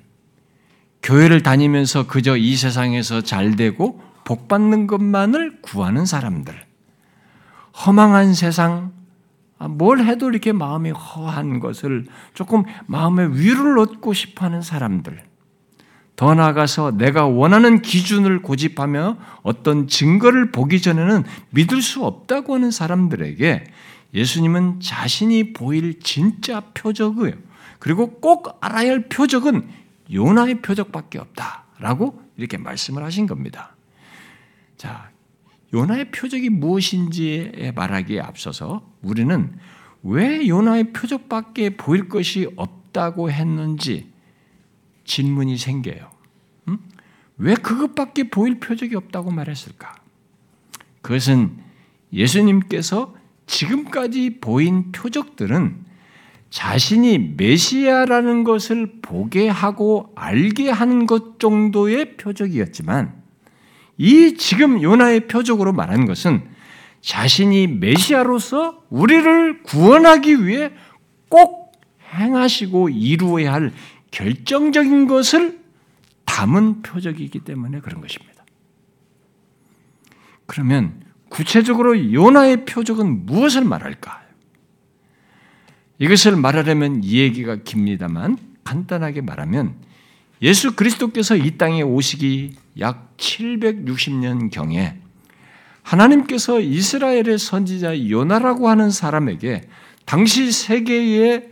[1.04, 6.54] 교회를 다니면서 그저 이 세상에서 잘 되고 복 받는 것만을 구하는 사람들,
[7.86, 8.94] 허망한 세상,
[9.58, 15.29] 아, 뭘 해도 이렇게 마음이 허한 것을 조금 마음의 위로를 얻고 싶어 하는 사람들,
[16.20, 23.64] 더 나아가서 내가 원하는 기준을 고집하며 어떤 증거를 보기 전에는 믿을 수 없다고 하는 사람들에게
[24.14, 27.36] 예수님은 자신이 보일 진짜 표적이에요.
[27.80, 29.70] 그리고 꼭 알아야 할 표적은
[30.12, 33.78] 요나의 표적밖에 없다라고 이렇게 말씀을 하신 겁니다.
[34.76, 35.12] 자,
[35.74, 39.58] 요나의 표적이 무엇인지에 말하기에 앞서서 우리는
[40.04, 44.09] 왜 요나의 표적밖에 보일 것이 없다고 했는지
[45.10, 46.12] 질문이 생겨요.
[46.68, 46.78] 음?
[47.38, 49.96] 왜 그것밖에 보일 표적이 없다고 말했을까?
[51.02, 51.58] 그것은
[52.14, 53.16] 예수님께서
[53.48, 55.90] 지금까지 보인 표적들은
[56.52, 63.14] 자신이 메시아라는 것을 보게 하고 알게 하는 것 정도의 표적이었지만
[63.98, 66.44] 이 지금 요나의 표적으로 말하는 것은
[67.02, 70.72] 자신이 메시아로서 우리를 구원하기 위해
[71.30, 71.72] 꼭
[72.14, 73.74] 행하시고 이루어야 할
[74.12, 75.60] 결정적인 것을
[76.26, 78.44] 담은 표적이기 때문에 그런 것입니다.
[80.46, 84.24] 그러면 구체적으로 요나의 표적은 무엇을 말할까?
[86.00, 89.76] 이것을 말하려면 이 얘기가 깁니다만 간단하게 말하면
[90.42, 94.98] 예수 그리스도께서 이 땅에 오시기 약 760년 경에
[95.84, 99.68] 하나님께서 이스라엘의 선지자 요나라고 하는 사람에게
[100.06, 101.50] 당시 세계의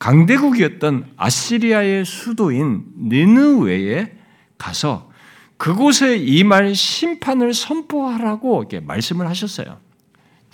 [0.00, 4.12] 강대국이었던 아시리아의 수도인 니느웨에
[4.58, 5.10] 가서
[5.56, 9.78] 그곳에 임할 심판을 선포하라고 이렇게 말씀을 하셨어요.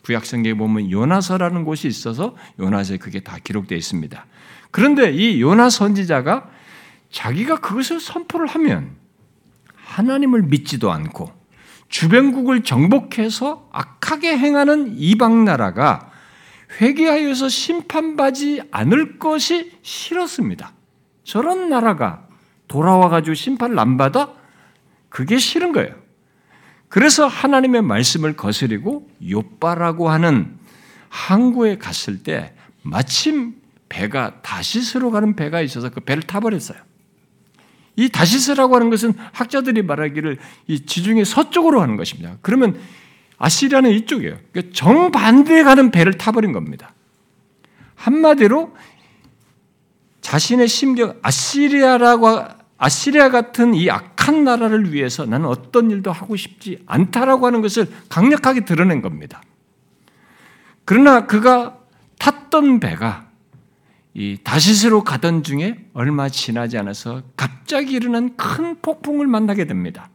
[0.03, 4.27] 구약성경에 보면 요나서라는 곳이 있어서 요나서에 그게 다 기록되어 있습니다.
[4.73, 6.51] 그런데 이 요나 선지자가
[7.11, 8.97] 자기가 그것을 선포를 하면
[9.77, 11.33] 하나님을 믿지도 않고
[11.89, 16.11] 주변국을 정복해서 악하게 행하는 이방 나라가
[16.81, 20.73] 회개하여서 심판받지 않을 것이 싫었습니다.
[21.25, 22.27] 저런 나라가
[22.69, 24.33] 돌아와가지고 심판을 안 받아?
[25.09, 25.95] 그게 싫은 거예요.
[26.89, 30.57] 그래서 하나님의 말씀을 거스리고 요빠라고 하는
[31.09, 33.55] 항구에 갔을 때 마침
[33.89, 36.79] 배가 다시스로 가는 배가 있어서 그 배를 타버렸어요.
[37.97, 42.37] 이 다시스라고 하는 것은 학자들이 말하기를 이 지중해 서쪽으로 가는 것입니다.
[42.43, 42.79] 그러면
[43.39, 44.37] 아시리아는 이쪽이에요.
[44.53, 46.95] 그러니까 정반대에 가는 배를 타버린 겁니다.
[47.95, 48.75] 한마디로
[50.21, 52.45] 자신의 심경 아시리아라고
[52.79, 58.65] 아시리아 같은 이 악한 나라를 위해서 나는 어떤 일도 하고 싶지 않다라고 하는 것을 강력하게
[58.65, 59.43] 드러낸 겁니다.
[60.85, 61.79] 그러나 그가
[62.19, 63.29] 탔던 배가
[64.15, 70.11] 이 다시스로 가던 중에 얼마 지나지 않아서 갑자기 일어난 큰 폭풍을 만나게 됩니다.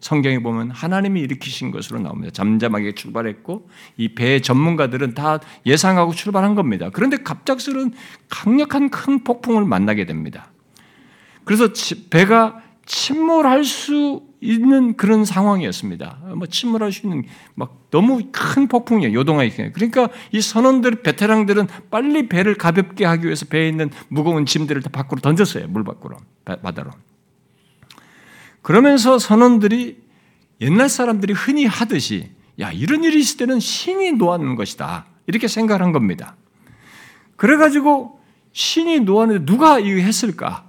[0.00, 2.32] 성경에 보면 하나님이 일으키신 것으로 나옵니다.
[2.32, 6.90] 잠잠하게 출발했고 이배 전문가들은 다 예상하고 출발한 겁니다.
[6.92, 7.92] 그런데 갑작스러운
[8.28, 10.50] 강력한 큰 폭풍을 만나게 됩니다.
[11.44, 11.68] 그래서
[12.10, 16.18] 배가 침몰할 수 있는 그런 상황이었습니다.
[16.36, 19.12] 뭐 침몰할 수 있는 막 너무 큰 폭풍이에요.
[19.12, 19.70] 요동하 있어요.
[19.72, 25.20] 그러니까 이 선원들 베테랑들은 빨리 배를 가볍게 하기 위해서 배에 있는 무거운 짐들을 다 밖으로
[25.20, 25.68] 던졌어요.
[25.68, 26.90] 물 밖으로 바다로.
[28.62, 30.00] 그러면서 선원들이
[30.60, 36.36] 옛날 사람들이 흔히 하듯이 야 이런 일이 있을 때는 신이 놓았는 것이다 이렇게 생각한 겁니다.
[37.36, 38.20] 그래가지고
[38.52, 40.68] 신이 놓았는데 누가 이거 했을까?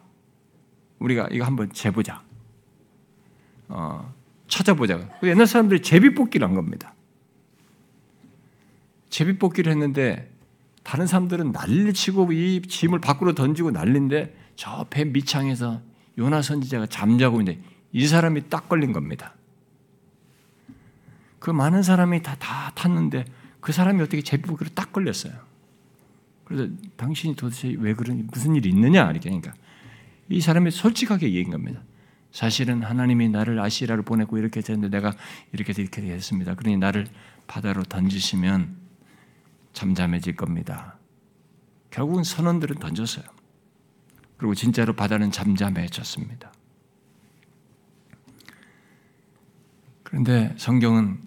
[0.99, 2.21] 우리가 이거 한번 재보자.
[3.67, 4.13] 어,
[4.47, 5.09] 찾아보자.
[5.23, 6.93] 옛날 사람들이 제비뽑기를 한 겁니다.
[9.09, 10.31] 제비뽑기를 했는데
[10.83, 15.81] 다른 사람들은 난리치고 이 짐을 밖으로 던지고 난리인데 저 배 밑창에서
[16.17, 17.59] 요나 선지자가 잠자고 있는데
[17.93, 19.33] 이 사람이 딱 걸린 겁니다.
[21.39, 23.25] 그 많은 사람이 다, 다 탔는데
[23.59, 25.33] 그 사람이 어떻게 제비뽑기로 딱 걸렸어요.
[26.45, 29.53] 그래서 당신이 도대체 왜 그런 무슨 일이 있느냐 이렇게 하니까
[30.29, 31.81] 이 사람이 솔직하게 얘기한 겁니다.
[32.31, 35.13] 사실은 하나님이 나를 아시라를 보내고 이렇게 했는데 내가
[35.51, 36.55] 이렇게 이렇게 했습니다.
[36.55, 37.07] 그러니 나를
[37.47, 38.75] 바다로 던지시면
[39.73, 40.97] 잠잠해질 겁니다.
[41.89, 43.25] 결국은 선원들은 던졌어요.
[44.37, 46.51] 그리고 진짜로 바다는 잠잠해졌습니다.
[50.11, 51.19] 그런데 성경은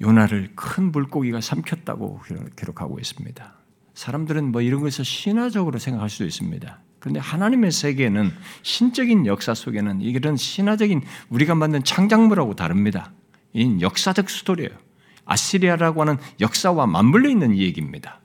[0.00, 2.20] 요나를 큰 물고기가 삼켰다고
[2.56, 3.54] 기록하고 있습니다.
[3.92, 6.80] 사람들은 뭐 이런 것을 신화적으로 생각할 수도 있습니다.
[7.00, 13.12] 그런데 하나님의 세계는 신적인 역사 속에는 이런 신화적인 우리가 만든 창작물하고 다릅니다.
[13.52, 14.70] 이 역사적 스토리예요.
[15.26, 18.20] 아시리아라고 하는 역사와 맞물려 있는 이 얘기입니다.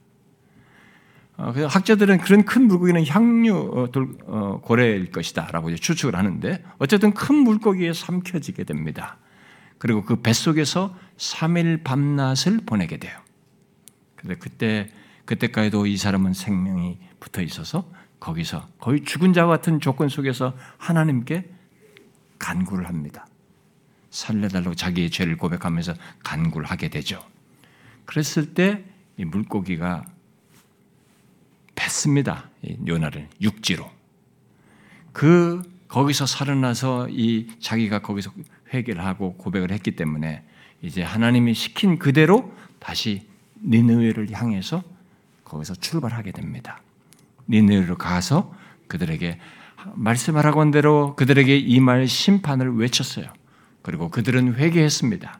[1.39, 3.89] 어, 학자들은 그런 큰 물고기는 향유 어,
[4.25, 9.17] 어, 고래일 것이다라고 추측을 하는데 어쨌든 큰 물고기에 삼켜지게 됩니다.
[9.77, 13.17] 그리고 그 뱃속에서 3일 밤낮을 보내게 돼요.
[14.15, 14.89] 그런데 그때
[15.25, 21.49] 그때까지도 이 사람은 생명이 붙어 있어서 거기서 거의 죽은 자 같은 조건 속에서 하나님께
[22.37, 23.25] 간구를 합니다.
[24.09, 27.23] 살려달라고 자기의 죄를 고백하면서 간구를 하게 되죠.
[28.05, 30.05] 그랬을 때 이 물고기가
[31.79, 32.49] 뱉습니다.
[32.85, 33.89] 요나를 육지로.
[35.13, 38.31] 그 거기서 살아나서 이 자기가 거기서
[38.73, 40.43] 회개를 하고 고백을 했기 때문에
[40.81, 43.27] 이제 하나님이 시킨 그대로 다시
[43.63, 44.83] 니느웨를 향해서
[45.45, 46.81] 거기서 출발하게 됩니다.
[47.47, 48.53] 니느웨로 가서
[48.87, 49.39] 그들에게
[49.95, 53.27] 말씀하라고 한 대로 그들에게 이 말 심판을 외쳤어요.
[53.81, 55.39] 그리고 그들은 회개했습니다.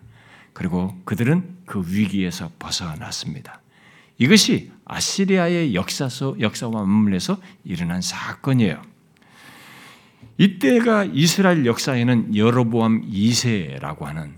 [0.54, 3.62] 그리고 그들은 그 위기에서 벗어났습니다.
[4.20, 8.82] 이것이 아시리아의 역사서 역사와 맞물려서 일어난 사건이에요.
[10.38, 14.36] 이때가 이스라엘 역사에는 여로보암 2세라고 하는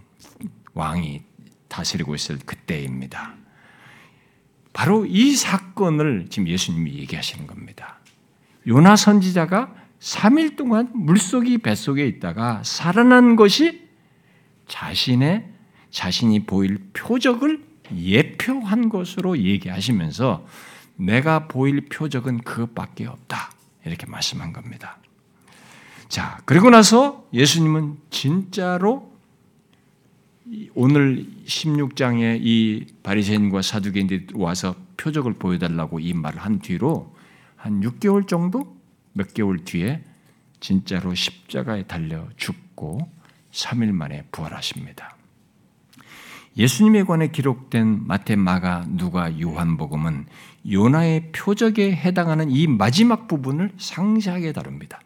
[0.74, 1.22] 왕이
[1.68, 3.36] 다스리고 있을 그때입니다.
[4.74, 8.00] 바로 이 사건을 지금 예수님이 얘기하시는 겁니다.
[8.68, 13.88] 요나 선지자가 3일 동안 물속이 뱃속에 있다가 살아난 것이
[14.68, 15.48] 자신의
[15.90, 20.46] 자신이 보일 표적을 예표한 것으로 얘기하시면서
[20.98, 23.52] 내가 보일 표적은 그것밖에 없다.
[23.86, 24.98] 이렇게 말씀한 겁니다.
[26.08, 29.12] 자, 그리고 나서 예수님은 진짜로
[30.74, 37.16] 오늘 16장에 이 바리새인과 사두개인들이 와서 표적을 보여달라고 이 말을 한 뒤로
[37.56, 38.76] 한 6개월 정도
[39.14, 40.04] 몇 개월 뒤에
[40.60, 43.10] 진짜로 십자가에 달려 죽고
[43.52, 45.16] 3일 만에 부활하십니다.
[46.58, 50.26] 예수님에 관해 기록된 마태, 마가, 누가, 요한복음은
[50.70, 55.00] 요나의 표적에 해당하는 이 마지막 부분을 상세하게 다룹니다.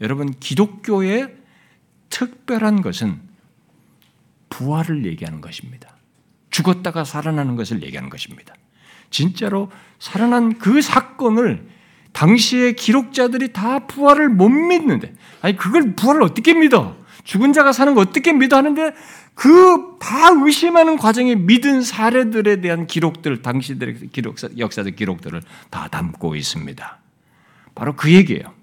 [0.00, 1.34] 여러분 기독교의
[2.08, 3.20] 특별한 것은
[4.48, 5.96] 부활을 얘기하는 것입니다.
[6.50, 8.54] 죽었다가 살아나는 것을 얘기하는 것입니다.
[9.10, 11.68] 진짜로 살아난 그 사건을
[12.12, 16.96] 당시의 기록자들이 다 부활을 못 믿는데, 아니, 그걸 부활을 어떻게 믿어?
[17.24, 18.92] 죽은 자가 사는 거 어떻게 믿어 하는데,
[19.36, 26.98] 그 다 의심하는 과정에 믿은 사례들에 대한 기록들, 당시들의 기록, 역사적 기록들을 다 담고 있습니다.
[27.74, 28.54] 바로 그 얘기예요.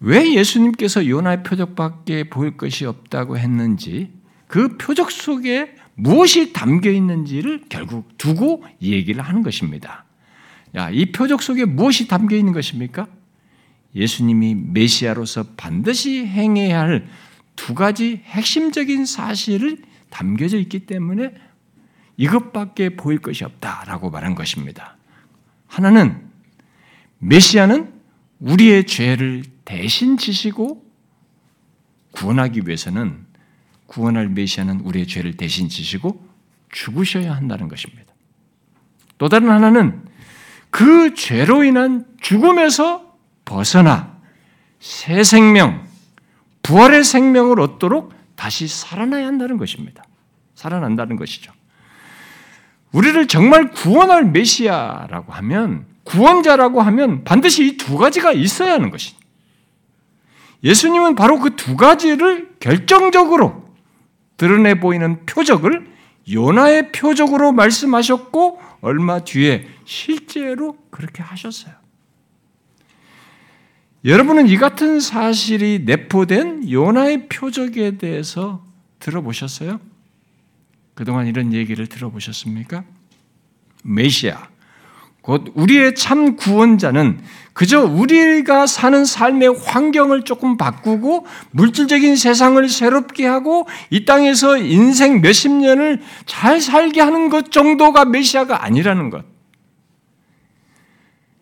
[0.00, 4.10] 왜 예수님께서 요나의 표적밖에 보일 것이 없다고 했는지
[4.46, 10.06] 그 표적 속에 무엇이 담겨 있는지를 결국 두고 얘기를 하는 것입니다.
[10.74, 13.06] 야, 이 표적 속에 무엇이 담겨 있는 것입니까?
[13.94, 17.06] 예수님이 메시아로서 반드시 행해야 할
[17.56, 21.34] 두 가지 핵심적인 사실을 담겨져 있기 때문에
[22.16, 24.96] 이것밖에 보일 것이 없다라고 말한 것입니다.
[25.66, 26.28] 하나는
[27.18, 27.92] 메시아는
[28.40, 30.84] 우리의 죄를 대신 지시고
[32.12, 33.26] 구원하기 위해서는
[33.86, 36.26] 구원할 메시아는 우리의 죄를 대신 지시고
[36.70, 38.12] 죽으셔야 한다는 것입니다.
[39.18, 40.02] 또 다른 하나는
[40.70, 44.18] 그 죄로 인한 죽음에서 벗어나
[44.80, 45.86] 새 생명,
[46.64, 50.02] 부활의 생명을 얻도록 다시 살아나야 한다는 것입니다.
[50.56, 51.52] 살아난다는 것이죠.
[52.92, 59.14] 우리를 정말 구원할 메시아라고 하면 구원자라고 하면 반드시 이 두 가지가 있어야 하는 것이.
[60.62, 63.68] 예수님은 바로 그 두 가지를 결정적으로
[64.36, 65.92] 드러내 보이는 표적을
[66.32, 71.74] 요나의 표적으로 말씀하셨고 얼마 뒤에 실제로 그렇게 하셨어요.
[74.04, 78.62] 여러분은 이 같은 사실이 내포된 요나의 표적에 대해서
[78.98, 79.80] 들어보셨어요?
[80.94, 82.84] 그동안 이런 얘기를 들어보셨습니까?
[83.82, 84.48] 메시아,
[85.22, 87.20] 곧 우리의 참 구원자는
[87.54, 95.50] 그저 우리가 사는 삶의 환경을 조금 바꾸고 물질적인 세상을 새롭게 하고 이 땅에서 인생 몇십
[95.50, 99.24] 년을 잘 살게 하는 것 정도가 메시아가 아니라는 것.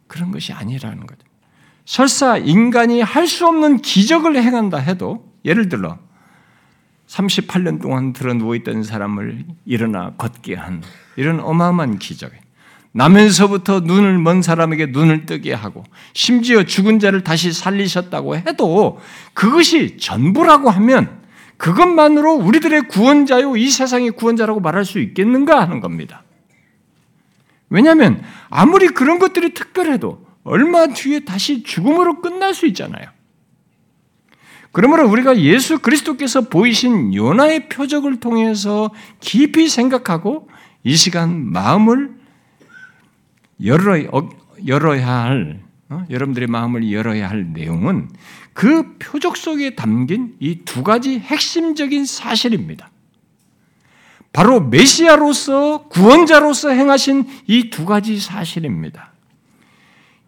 [0.07, 1.19] 그런 것이 아니라는 것.
[1.85, 5.99] 설사 인간이 할 수 없는 기적을 행한다 해도 예를 들어
[7.09, 10.83] 38년 동안 들어 누워 있던 사람을 일어나 걷게 한
[11.17, 12.33] 이런 어마어마한 기적.
[12.93, 19.01] 나면서부터 눈을 먼 사람에게 눈을 뜨게 하고 심지어 죽은 자를 다시 살리셨다고 해도
[19.33, 21.23] 그것이 전부라고 하면
[21.57, 26.23] 그것만으로 우리들의 구원자요 이 세상의 구원자라고 말할 수 있겠는가 하는 겁니다.
[27.71, 33.07] 왜냐하면 아무리 그런 것들이 특별해도 얼마 뒤에 다시 죽음으로 끝날 수 있잖아요.
[34.73, 38.91] 그러므로 우리가 예수 그리스도께서 보이신 요나의 표적을 통해서
[39.21, 40.49] 깊이 생각하고
[40.83, 42.15] 이 시간 마음을
[43.65, 44.29] 열어, 어,
[44.67, 46.05] 열어야 할, 어?
[46.09, 48.09] 여러분들의 마음을 열어야 할 내용은
[48.55, 52.91] 그 표적 속에 담긴 이 두 가지 핵심적인 사실입니다.
[54.33, 59.12] 바로 메시아로서 구원자로서 행하신 이 두 가지 사실입니다.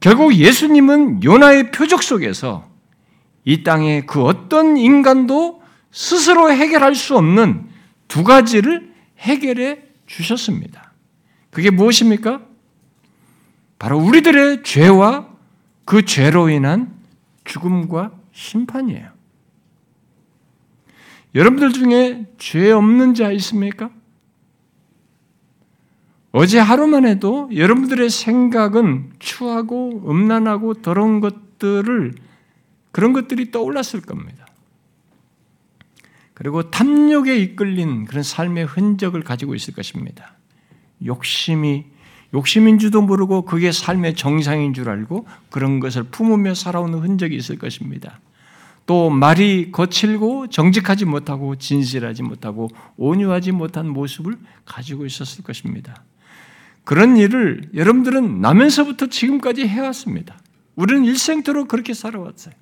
[0.04, 2.68] 결국 예수님은 요나의 표적 속에서
[3.46, 7.70] 이 땅에 그 어떤 인간도 스스로 해결할 수 없는
[8.06, 10.92] 두 가지를 해결해 주셨습니다.
[11.50, 12.42] 그게 무엇입니까?
[13.78, 15.26] 바로 우리들의 죄와
[15.86, 16.94] 그 죄로 인한
[17.44, 19.08] 죽음과 심판이에요.
[21.34, 23.88] 여러분들 중에 죄 없는 자 있습니까?
[26.36, 32.12] 어제 하루만 해도 여러분들의 생각은 추하고 음란하고 더러운 것들을
[32.90, 34.44] 그런 것들이 떠올랐을 겁니다.
[36.32, 40.34] 그리고 탐욕에 이끌린 그런 삶의 흔적을 가지고 있을 것입니다.
[41.06, 41.84] 욕심이
[42.34, 48.18] 욕심인 줄도 모르고 그게 삶의 정상인 줄 알고 그런 것을 품으며 살아오는 흔적이 있을 것입니다.
[48.86, 56.02] 또 말이 거칠고 정직하지 못하고 진실하지 못하고 온유하지 못한 모습을 가지고 있었을 것입니다.
[56.84, 60.36] 그런 일을 여러분들은 나면서부터 지금까지 해왔습니다.
[60.76, 62.54] 우리는 일생토록 그렇게 살아왔어요.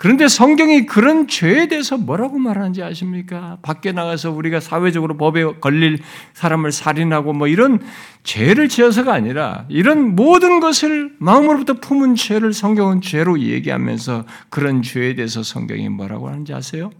[0.00, 3.58] 그런데 성경이 그런 죄에 대해서 뭐라고 말하는지 아십니까?
[3.60, 5.98] 밖에 나가서 우리가 사회적으로 법에 걸릴
[6.32, 7.82] 사람을 살인하고 뭐 이런
[8.22, 15.42] 죄를 지어서가 아니라 이런 모든 것을 마음으로부터 품은 죄를 성경은 죄로 얘기하면서 그런 죄에 대해서
[15.42, 16.90] 성경이 뭐라고 하는지 아세요?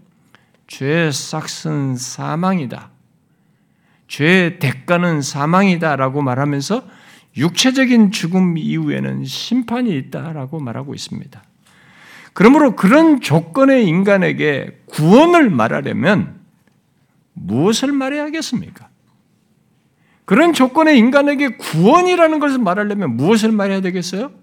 [0.67, 2.91] 죄의 싹은 사망이다.
[4.11, 6.83] 죄의 대가는 사망이다라고 말하면서
[7.37, 11.41] 육체적인 죽음 이후에는 심판이 있다라고 말하고 있습니다.
[12.33, 16.41] 그러므로 그런 조건의 인간에게 구원을 말하려면
[17.33, 18.89] 무엇을 말해야 겠습니까?
[20.25, 24.33] 그런 조건의 인간에게 구원이라는 것을 말하려면 무엇을 말해야 되겠어요?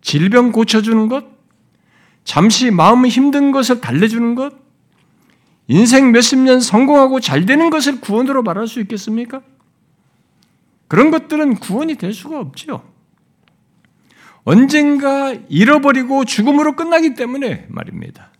[0.00, 1.26] 질병 고쳐주는 것?
[2.24, 4.67] 잠시 마음 힘든 것을 달래주는 것?
[5.68, 9.42] 인생 몇십 년 성공하고 잘 되는 것을 구원으로 말할 수 있겠습니까?
[10.88, 12.82] 그런 것들은 구원이 될 수가 없죠.
[14.44, 18.32] 언젠가 잃어버리고 죽음으로 끝나기 때문에 말입니다.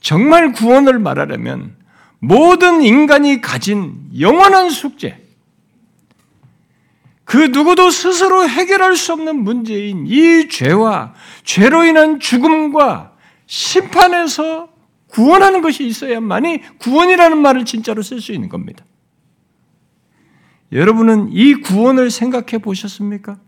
[0.00, 1.76] 정말 구원을 말하려면
[2.18, 5.24] 모든 인간이 가진 영원한 숙제,
[7.24, 13.12] 그 누구도 스스로 해결할 수 없는 문제인 이 죄와 죄로 인한 죽음과
[13.46, 14.69] 심판에서
[15.10, 18.84] 구원하는 것이 있어야만이 구원이라는 말을 진짜로 쓸 수 있는 겁니다.
[20.72, 23.38] 여러분은 이 구원을 생각해 보셨습니까?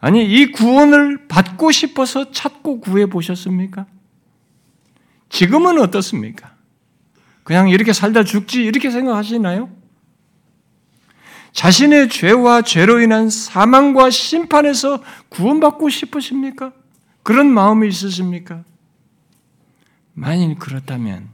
[0.00, 3.86] 아니, 이 구원을 받고 싶어서 찾고 구해 보셨습니까?
[5.28, 6.54] 지금은 어떻습니까?
[7.42, 9.70] 그냥 이렇게 살다 죽지, 이렇게 생각하시나요?
[11.52, 16.72] 자신의 죄와 죄로 인한 사망과 심판에서 구원받고 싶으십니까?
[17.22, 18.64] 그런 마음이 있으십니까?
[20.14, 21.28] 만일 그렇다면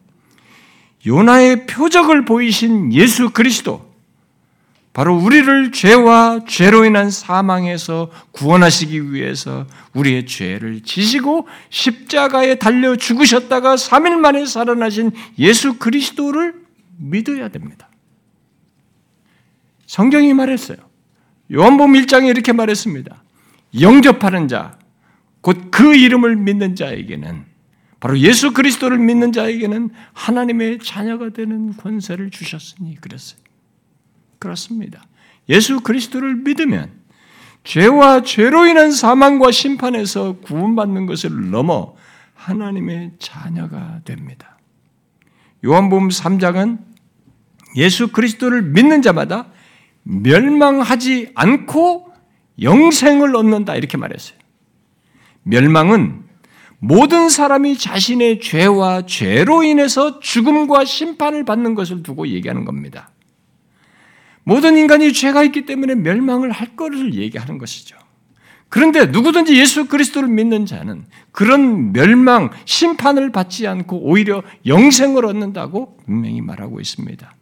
[1.06, 3.88] 요나의 표적을 보이신 예수 그리스도
[4.92, 14.16] 바로 우리를 죄와 죄로 인한 사망에서 구원하시기 위해서 우리의 죄를 지시고 십자가에 달려 죽으셨다가 3일
[14.16, 16.54] 만에 살아나신 예수 그리스도를
[16.98, 17.88] 믿어야 됩니다.
[19.86, 20.78] 성경이 말했어요.
[21.52, 23.22] 요한복음 1장에 이렇게 말했습니다.
[23.80, 24.76] 영접하는 자,
[25.40, 27.49] 곧 그 이름을 믿는 자에게는
[28.00, 33.40] 바로 예수 그리스도를 믿는 자에게는 하나님의 자녀가 되는 권세를 주셨으니 그랬어요.
[34.38, 35.04] 그렇습니다.
[35.50, 36.90] 예수 그리스도를 믿으면
[37.62, 41.94] 죄와 죄로 인한 사망과 심판에서 구원받는 것을 넘어
[42.34, 44.58] 하나님의 자녀가 됩니다.
[45.62, 46.78] 요한복음 3장은
[47.76, 49.48] 예수 그리스도를 믿는 자마다
[50.04, 52.10] 멸망하지 않고
[52.62, 54.38] 영생을 얻는다 이렇게 말했어요.
[55.42, 56.29] 멸망은
[56.80, 63.10] 모든 사람이 자신의 죄와 죄로 인해서 죽음과 심판을 받는 것을 두고 얘기하는 겁니다.
[64.44, 67.96] 모든 인간이 죄가 있기 때문에 멸망을 할 것을 얘기하는 것이죠.
[68.70, 76.40] 그런데 누구든지 예수 그리스도를 믿는 자는 그런 멸망, 심판을 받지 않고 오히려 영생을 얻는다고 분명히
[76.40, 77.34] 말하고 있습니다.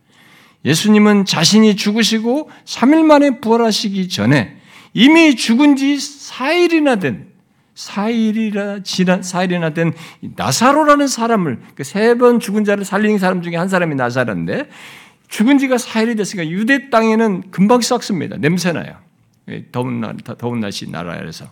[0.64, 4.56] 예수님은 자신이 죽으시고 3일 만에 부활하시기 전에
[4.94, 7.27] 이미 죽은 지 4일이나 된
[7.78, 9.92] 4일이나 지난 4일이나 된
[10.36, 14.68] 나사로라는 사람을 그 세 번 죽은 자를 살린 사람 중에 한 사람이 나사로인데
[15.28, 18.36] 죽은 지가 4일이 됐으니까 유대 땅에는 금방 썩습니다.
[18.38, 18.96] 냄새나요.
[19.48, 21.46] 예, 더운 날, 더운 날씨 나라에서.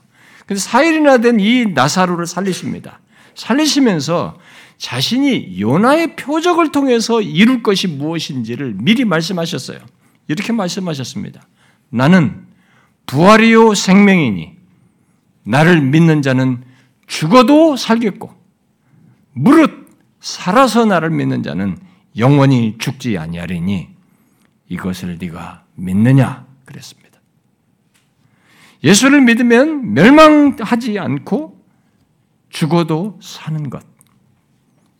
[0.47, 3.01] 그래서 4일이나 된 이 나사로를 살리십니다.
[3.35, 4.39] 살리시면서
[4.79, 9.79] 자신이 요나의 표적을 통해서 이룰 것이 무엇인지를 미리 말씀하셨어요.
[10.29, 11.41] 이렇게 말씀하셨습니다.
[11.91, 12.47] 나는
[13.07, 14.56] 부활이요 생명이니
[15.47, 16.63] 나를 믿는 자는
[17.07, 18.35] 죽어도 살겠고
[19.33, 19.87] 무릇
[20.21, 21.79] 살아서 나를 믿는 자는
[22.17, 23.89] 영원히 죽지 아니하리니
[24.69, 27.21] 이것을 네가 믿느냐 그랬습니다.
[28.83, 31.65] 예수를 믿으면 멸망하지 않고
[32.49, 33.85] 죽어도 사는 것,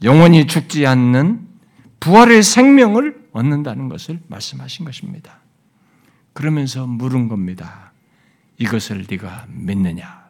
[0.03, 1.47] 영원히 죽지 않는
[2.01, 5.41] 부활의 생명을 얻는다는 것을 말씀하신 것입니다.
[6.33, 7.93] 그러면서 물은 겁니다.
[8.59, 10.26] 이것을 네가 믿느냐?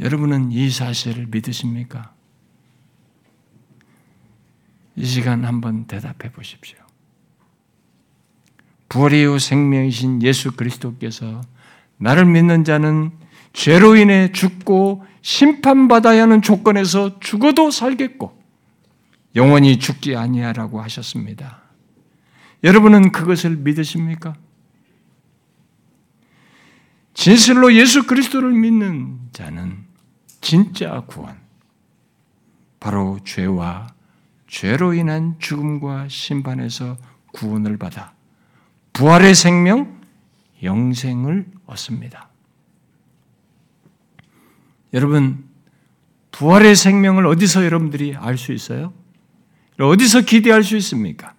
[0.00, 2.12] 여러분은 이 사실을 믿으십니까?
[4.96, 6.78] 이 시간 한번 대답해 보십시오.
[8.88, 11.40] 부활이요 생명이신 예수 그리스도께서
[11.96, 13.10] 나를 믿는 자는
[13.52, 18.40] 죄로 인해 죽고 심판받아야 하는 조건에서 죽어도 살겠고
[19.36, 21.62] 영원히 죽지 아니하라고 하셨습니다.
[22.62, 24.34] 여러분은 그것을 믿으십니까?
[27.14, 29.83] 진실로 예수 그리스도를 믿는 자는
[30.44, 31.40] 진짜 구원,
[32.78, 33.94] 바로 죄와
[34.46, 36.98] 죄로 인한 죽음과 심판에서
[37.32, 38.12] 구원을 받아
[38.92, 40.02] 부활의 생명,
[40.62, 42.28] 영생을 얻습니다.
[44.92, 45.48] 여러분,
[46.30, 48.92] 부활의 생명을 어디서 여러분들이 알 수 있어요?
[49.80, 51.34] 어디서 기대할 수 있습니까?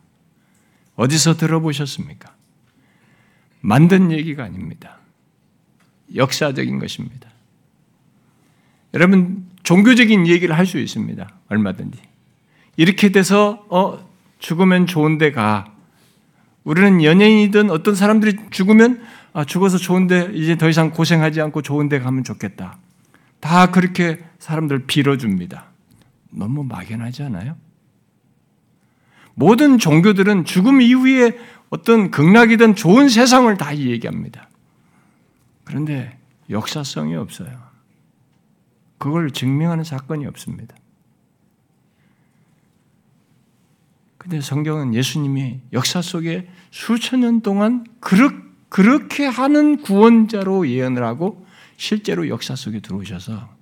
[0.95, 2.35] 어디서 들어보셨습니까?
[3.61, 4.97] 만든 얘기가 아닙니다.
[6.15, 7.34] 역사적인 것입니다.
[8.95, 11.29] 여러분, 종교적인 얘기를 할 수 있습니다.
[11.49, 11.99] 얼마든지.
[12.77, 13.99] 이렇게 돼서 어
[14.39, 15.71] 죽으면 좋은데 가.
[16.63, 19.01] 우리는 연예인이든 어떤 사람들이 죽으면
[19.33, 22.77] 아, 죽어서 좋은데 이제 더 이상 고생하지 않고 좋은데 가면 좋겠다.
[23.39, 25.65] 다 그렇게 사람들 빌어줍니다.
[26.31, 27.55] 너무 막연하지 않아요?
[29.35, 31.37] 모든 종교들은 죽음 이후에
[31.69, 34.49] 어떤 극락이든 좋은 세상을 다 얘기합니다.
[35.65, 36.17] 그런데
[36.49, 37.64] 역사성이 없어요.
[38.97, 40.75] 그걸 증명하는 사건이 없습니다.
[44.17, 51.45] 근데 성경은 예수님이 역사 속에 수천 년 동안 그렇게 하는 구원자로 예언을 하고
[51.77, 53.53] 실제로 역사 속에 들어오셔서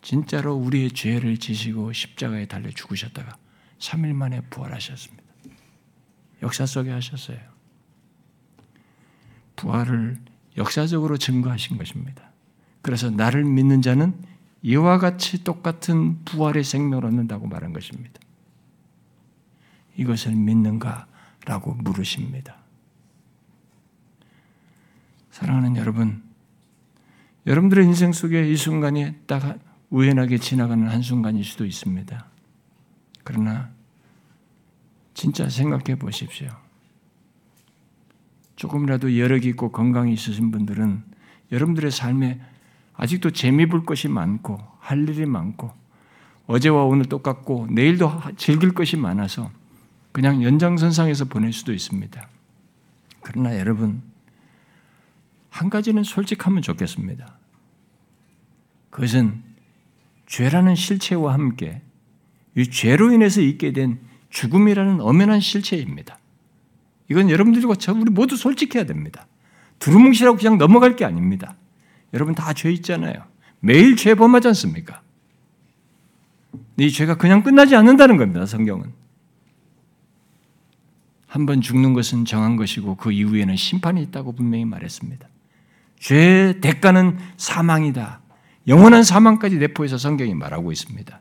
[0.00, 3.36] 진짜로 우리의 죄를 지시고 십자가에 달려 죽으셨다가
[3.78, 5.22] 3일 만에 부활하셨습니다.
[6.42, 7.38] 역사 속에 하셨어요.
[9.56, 10.16] 부활을
[10.56, 12.29] 역사적으로 증거하신 것입니다.
[12.82, 14.14] 그래서 나를 믿는 자는
[14.62, 18.20] 이와 같이 똑같은 부활의 생명을 얻는다고 말한 것입니다.
[19.96, 22.56] 이것을 믿는가라고 물으십니다.
[25.30, 26.22] 사랑하는 여러분,
[27.46, 29.58] 여러분들의 인생 속에 이 순간이 딱
[29.90, 32.26] 우연하게 지나가는 한순간일 수도 있습니다.
[33.24, 33.70] 그러나
[35.14, 36.48] 진짜 생각해 보십시오.
[38.56, 41.02] 조금이라도 여력이 있고 건강이 있으신 분들은
[41.50, 42.40] 여러분들의 삶에
[43.00, 45.72] 아직도 재미 볼 것이 많고 할 일이 많고
[46.46, 49.50] 어제와 오늘 똑같고 내일도 즐길 것이 많아서
[50.12, 52.28] 그냥 연장선상에서 보낼 수도 있습니다.
[53.22, 54.02] 그러나 여러분
[55.48, 57.38] 한 가지는 솔직하면 좋겠습니다.
[58.90, 59.44] 그것은
[60.26, 61.80] 죄라는 실체와 함께
[62.54, 63.98] 이 죄로 인해서 있게 된
[64.28, 66.18] 죽음이라는 엄연한 실체입니다.
[67.08, 69.26] 이건 여러분들과 저 우리 모두 솔직해야 됩니다.
[69.78, 71.56] 두루뭉실하고 그냥 넘어갈 게 아닙니다.
[72.12, 73.24] 여러분 다 죄 있잖아요.
[73.60, 75.02] 매일 죄 범하지 않습니까?
[76.78, 78.46] 이 죄가 그냥 끝나지 않는다는 겁니다.
[78.46, 78.92] 성경은.
[81.26, 85.28] 한 번 죽는 것은 정한 것이고 그 이후에는 심판이 있다고 분명히 말했습니다.
[86.00, 88.20] 죄의 대가는 사망이다.
[88.66, 91.20] 영원한 사망까지 내포해서 성경이 말하고 있습니다.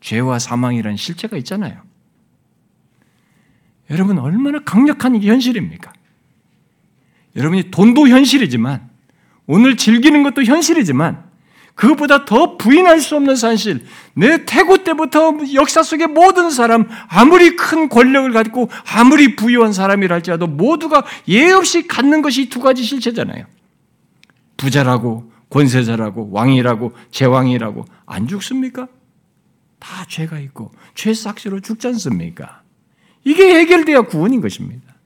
[0.00, 1.80] 죄와 사망이라는 실체가 있잖아요.
[3.90, 5.92] 여러분 얼마나 강력한 현실입니까?
[7.36, 8.87] 여러분이 돈도 현실이지만
[9.48, 11.26] 오늘 즐기는 것도 현실이지만
[11.74, 17.88] 그것보다 더 부인할 수 없는 사실, 내 태고 때부터 역사 속의 모든 사람, 아무리 큰
[17.88, 23.44] 권력을 가지고 아무리 부유한 사람이라 할지라도 모두가 예 없이 갖는 것이 두 가지 실체잖아요.
[24.56, 28.88] 부자라고, 권세자라고, 왕이라고, 제왕이라고 안 죽습니까?
[29.78, 32.62] 다 죄가 있고 죄 삭시로 죽지 않습니까?
[33.24, 34.96] 이게 해결돼야 구원인 것입니다.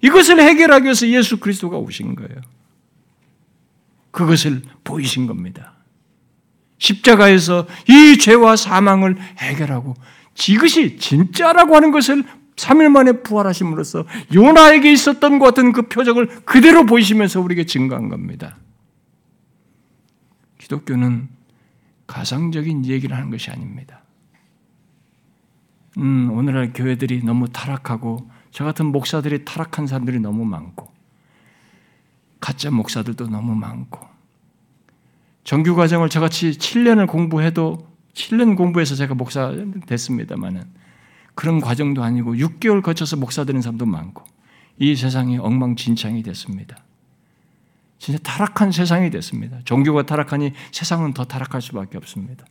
[0.00, 2.40] 이것을 해결하기 위해서 예수 그리스도가 오신 거예요.
[4.12, 5.72] 그것을 보이신 겁니다.
[6.78, 9.94] 십자가에서 이 죄와 사망을 해결하고
[10.48, 12.24] 이것이 진짜라고 하는 것을
[12.56, 14.04] 3일 만에 부활하심으로써
[14.34, 18.56] 요나에게 있었던 것 같은 그 표적을 그대로 보이시면서 우리에게 증거한 겁니다.
[20.58, 21.28] 기독교는
[22.06, 24.02] 가상적인 얘기를 하는 것이 아닙니다.
[25.98, 30.91] 음, 오늘날 교회들이 너무 타락하고 저 같은 목사들이 타락한 사람들이 너무 많고
[32.42, 34.00] 가짜 목사들도 너무 많고
[35.44, 39.54] 정규 과정을 저같이 7년을 공부해도 7년 공부해서 제가 목사
[39.86, 40.64] 됐습니다만은
[41.34, 44.24] 그런 과정도 아니고 6개월 거쳐서 목사 되는 사람도 많고
[44.78, 46.76] 이 세상이 엉망진창이 됐습니다.
[47.98, 49.60] 진짜 타락한 세상이 됐습니다.
[49.64, 52.44] 종교가 타락하니 세상은 더 타락할 수밖에 없습니다.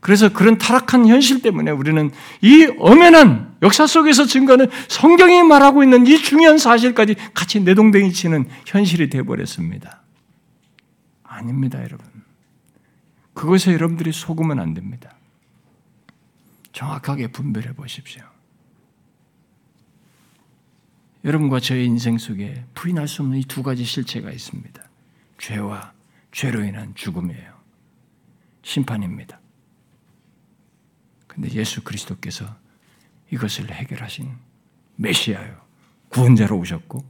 [0.00, 6.18] 그래서 그런 타락한 현실 때문에 우리는 이 엄연한 역사 속에서 증거는 성경이 말하고 있는 이
[6.18, 10.02] 중요한 사실까지 같이 내동댕이 치는 현실이 되어버렸습니다.
[11.24, 12.06] 아닙니다, 여러분.
[13.34, 15.14] 그것에 여러분들이 속으면 안 됩니다.
[16.72, 18.22] 정확하게 분별해 보십시오.
[21.24, 24.82] 여러분과 저의 인생 속에 부인할 수 없는 이 두 가지 실체가 있습니다.
[25.38, 25.92] 죄와
[26.30, 27.52] 죄로 인한 죽음이에요.
[28.62, 29.37] 심판입니다.
[31.40, 32.44] 근데 예수 그리스도께서
[33.30, 34.28] 이것을 해결하신
[34.96, 35.56] 메시아요.
[36.08, 37.04] 구원자로 오셨고,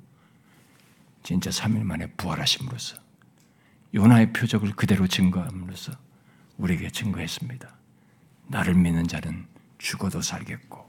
[1.22, 2.98] 진짜 3일 만에 부활하심으로써
[3.94, 5.92] 요나의 표적을 그대로 증거함으로써
[6.58, 7.74] 우리에게 증거했습니다.
[8.48, 9.46] 나를 믿는 자는
[9.78, 10.86] 죽어도 살겠고,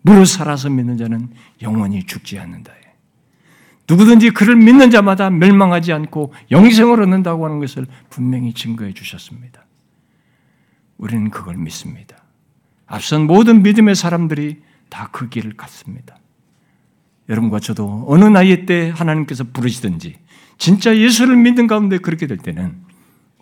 [0.00, 2.72] 무릇 살아서 믿는 자는 영원히 죽지 않는다.
[3.86, 9.64] 누구든지 그를 믿는 자마다 멸망하지 않고 영생을 얻는다고 하는 것을 분명히 증거해 주셨습니다.
[10.96, 12.25] 우리는 그걸 믿습니다.
[12.86, 16.16] 앞선 모든 믿음의 사람들이 다 그 길을 갔습니다.
[17.28, 20.16] 여러분과 저도 어느 나이 때 하나님께서 부르시든지
[20.58, 22.80] 진짜 예수를 믿는 가운데 그렇게 될 때는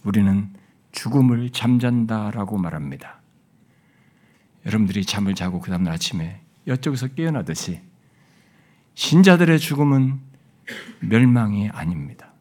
[0.05, 0.49] 우리는
[0.93, 3.21] 죽음을 잠잔다라고 말합니다.
[4.67, 7.81] 여러분들이 잠을 자고 그 다음날 아침에 여쪽에서 깨어나듯이
[8.95, 10.21] 신자들의 죽음은
[11.01, 12.33] 멸망이 아닙니다.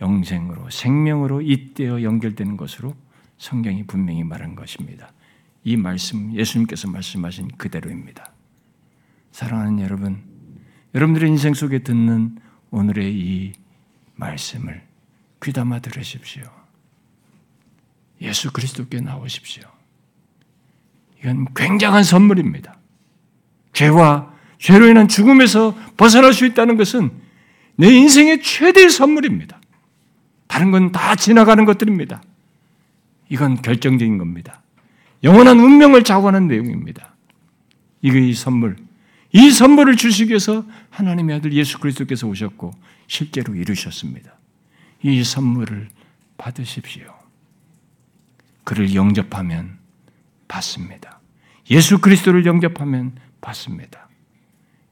[0.00, 2.94] 영생으로 생명으로 잇대어 연결되는 것으로
[3.38, 5.12] 성경이 분명히 말한 것입니다.
[5.64, 8.32] 이 말씀 예수님께서 말씀하신 그대로입니다.
[9.30, 10.22] 사랑하는 여러분,
[10.94, 12.36] 여러분들의 인생 속에 듣는
[12.70, 13.52] 오늘의 이
[14.16, 14.82] 말씀을
[15.42, 16.44] 귀담아 들으십시오.
[18.20, 19.64] 예수 그리스도께 나오십시오.
[21.20, 22.78] 이건 굉장한 선물입니다.
[23.72, 27.10] 죄와 죄로 인한 죽음에서 벗어날 수 있다는 것은
[27.76, 29.60] 내 인생의 최대의 선물입니다.
[30.46, 32.22] 다른 건 다 지나가는 것들입니다.
[33.28, 34.61] 이건 결정적인 겁니다.
[35.22, 37.14] 영원한 운명을 좌우하는 내용입니다.
[38.00, 38.76] 이게 선물.
[39.32, 42.72] 이 선물을 주시기 위해서 하나님의 아들 예수 그리스도께서 오셨고
[43.06, 44.32] 실제로 이루셨습니다.
[45.02, 45.88] 이 선물을
[46.36, 47.06] 받으십시오.
[48.64, 49.78] 그를 영접하면
[50.48, 51.20] 받습니다.
[51.70, 54.08] 예수 그리스도를 영접하면 받습니다.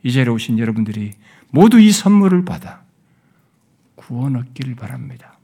[0.02, 1.12] 이 자리에 오신 여러분들이
[1.50, 2.82] 모두 이 선물을 받아
[3.96, 5.38] 구원 얻기를 바랍니다.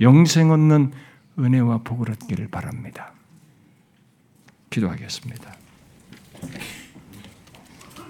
[0.00, 0.92] 영생 얻는
[1.38, 3.12] 은혜와 복을 얻기를 바랍니다.
[4.70, 5.56] 기도하겠습니다.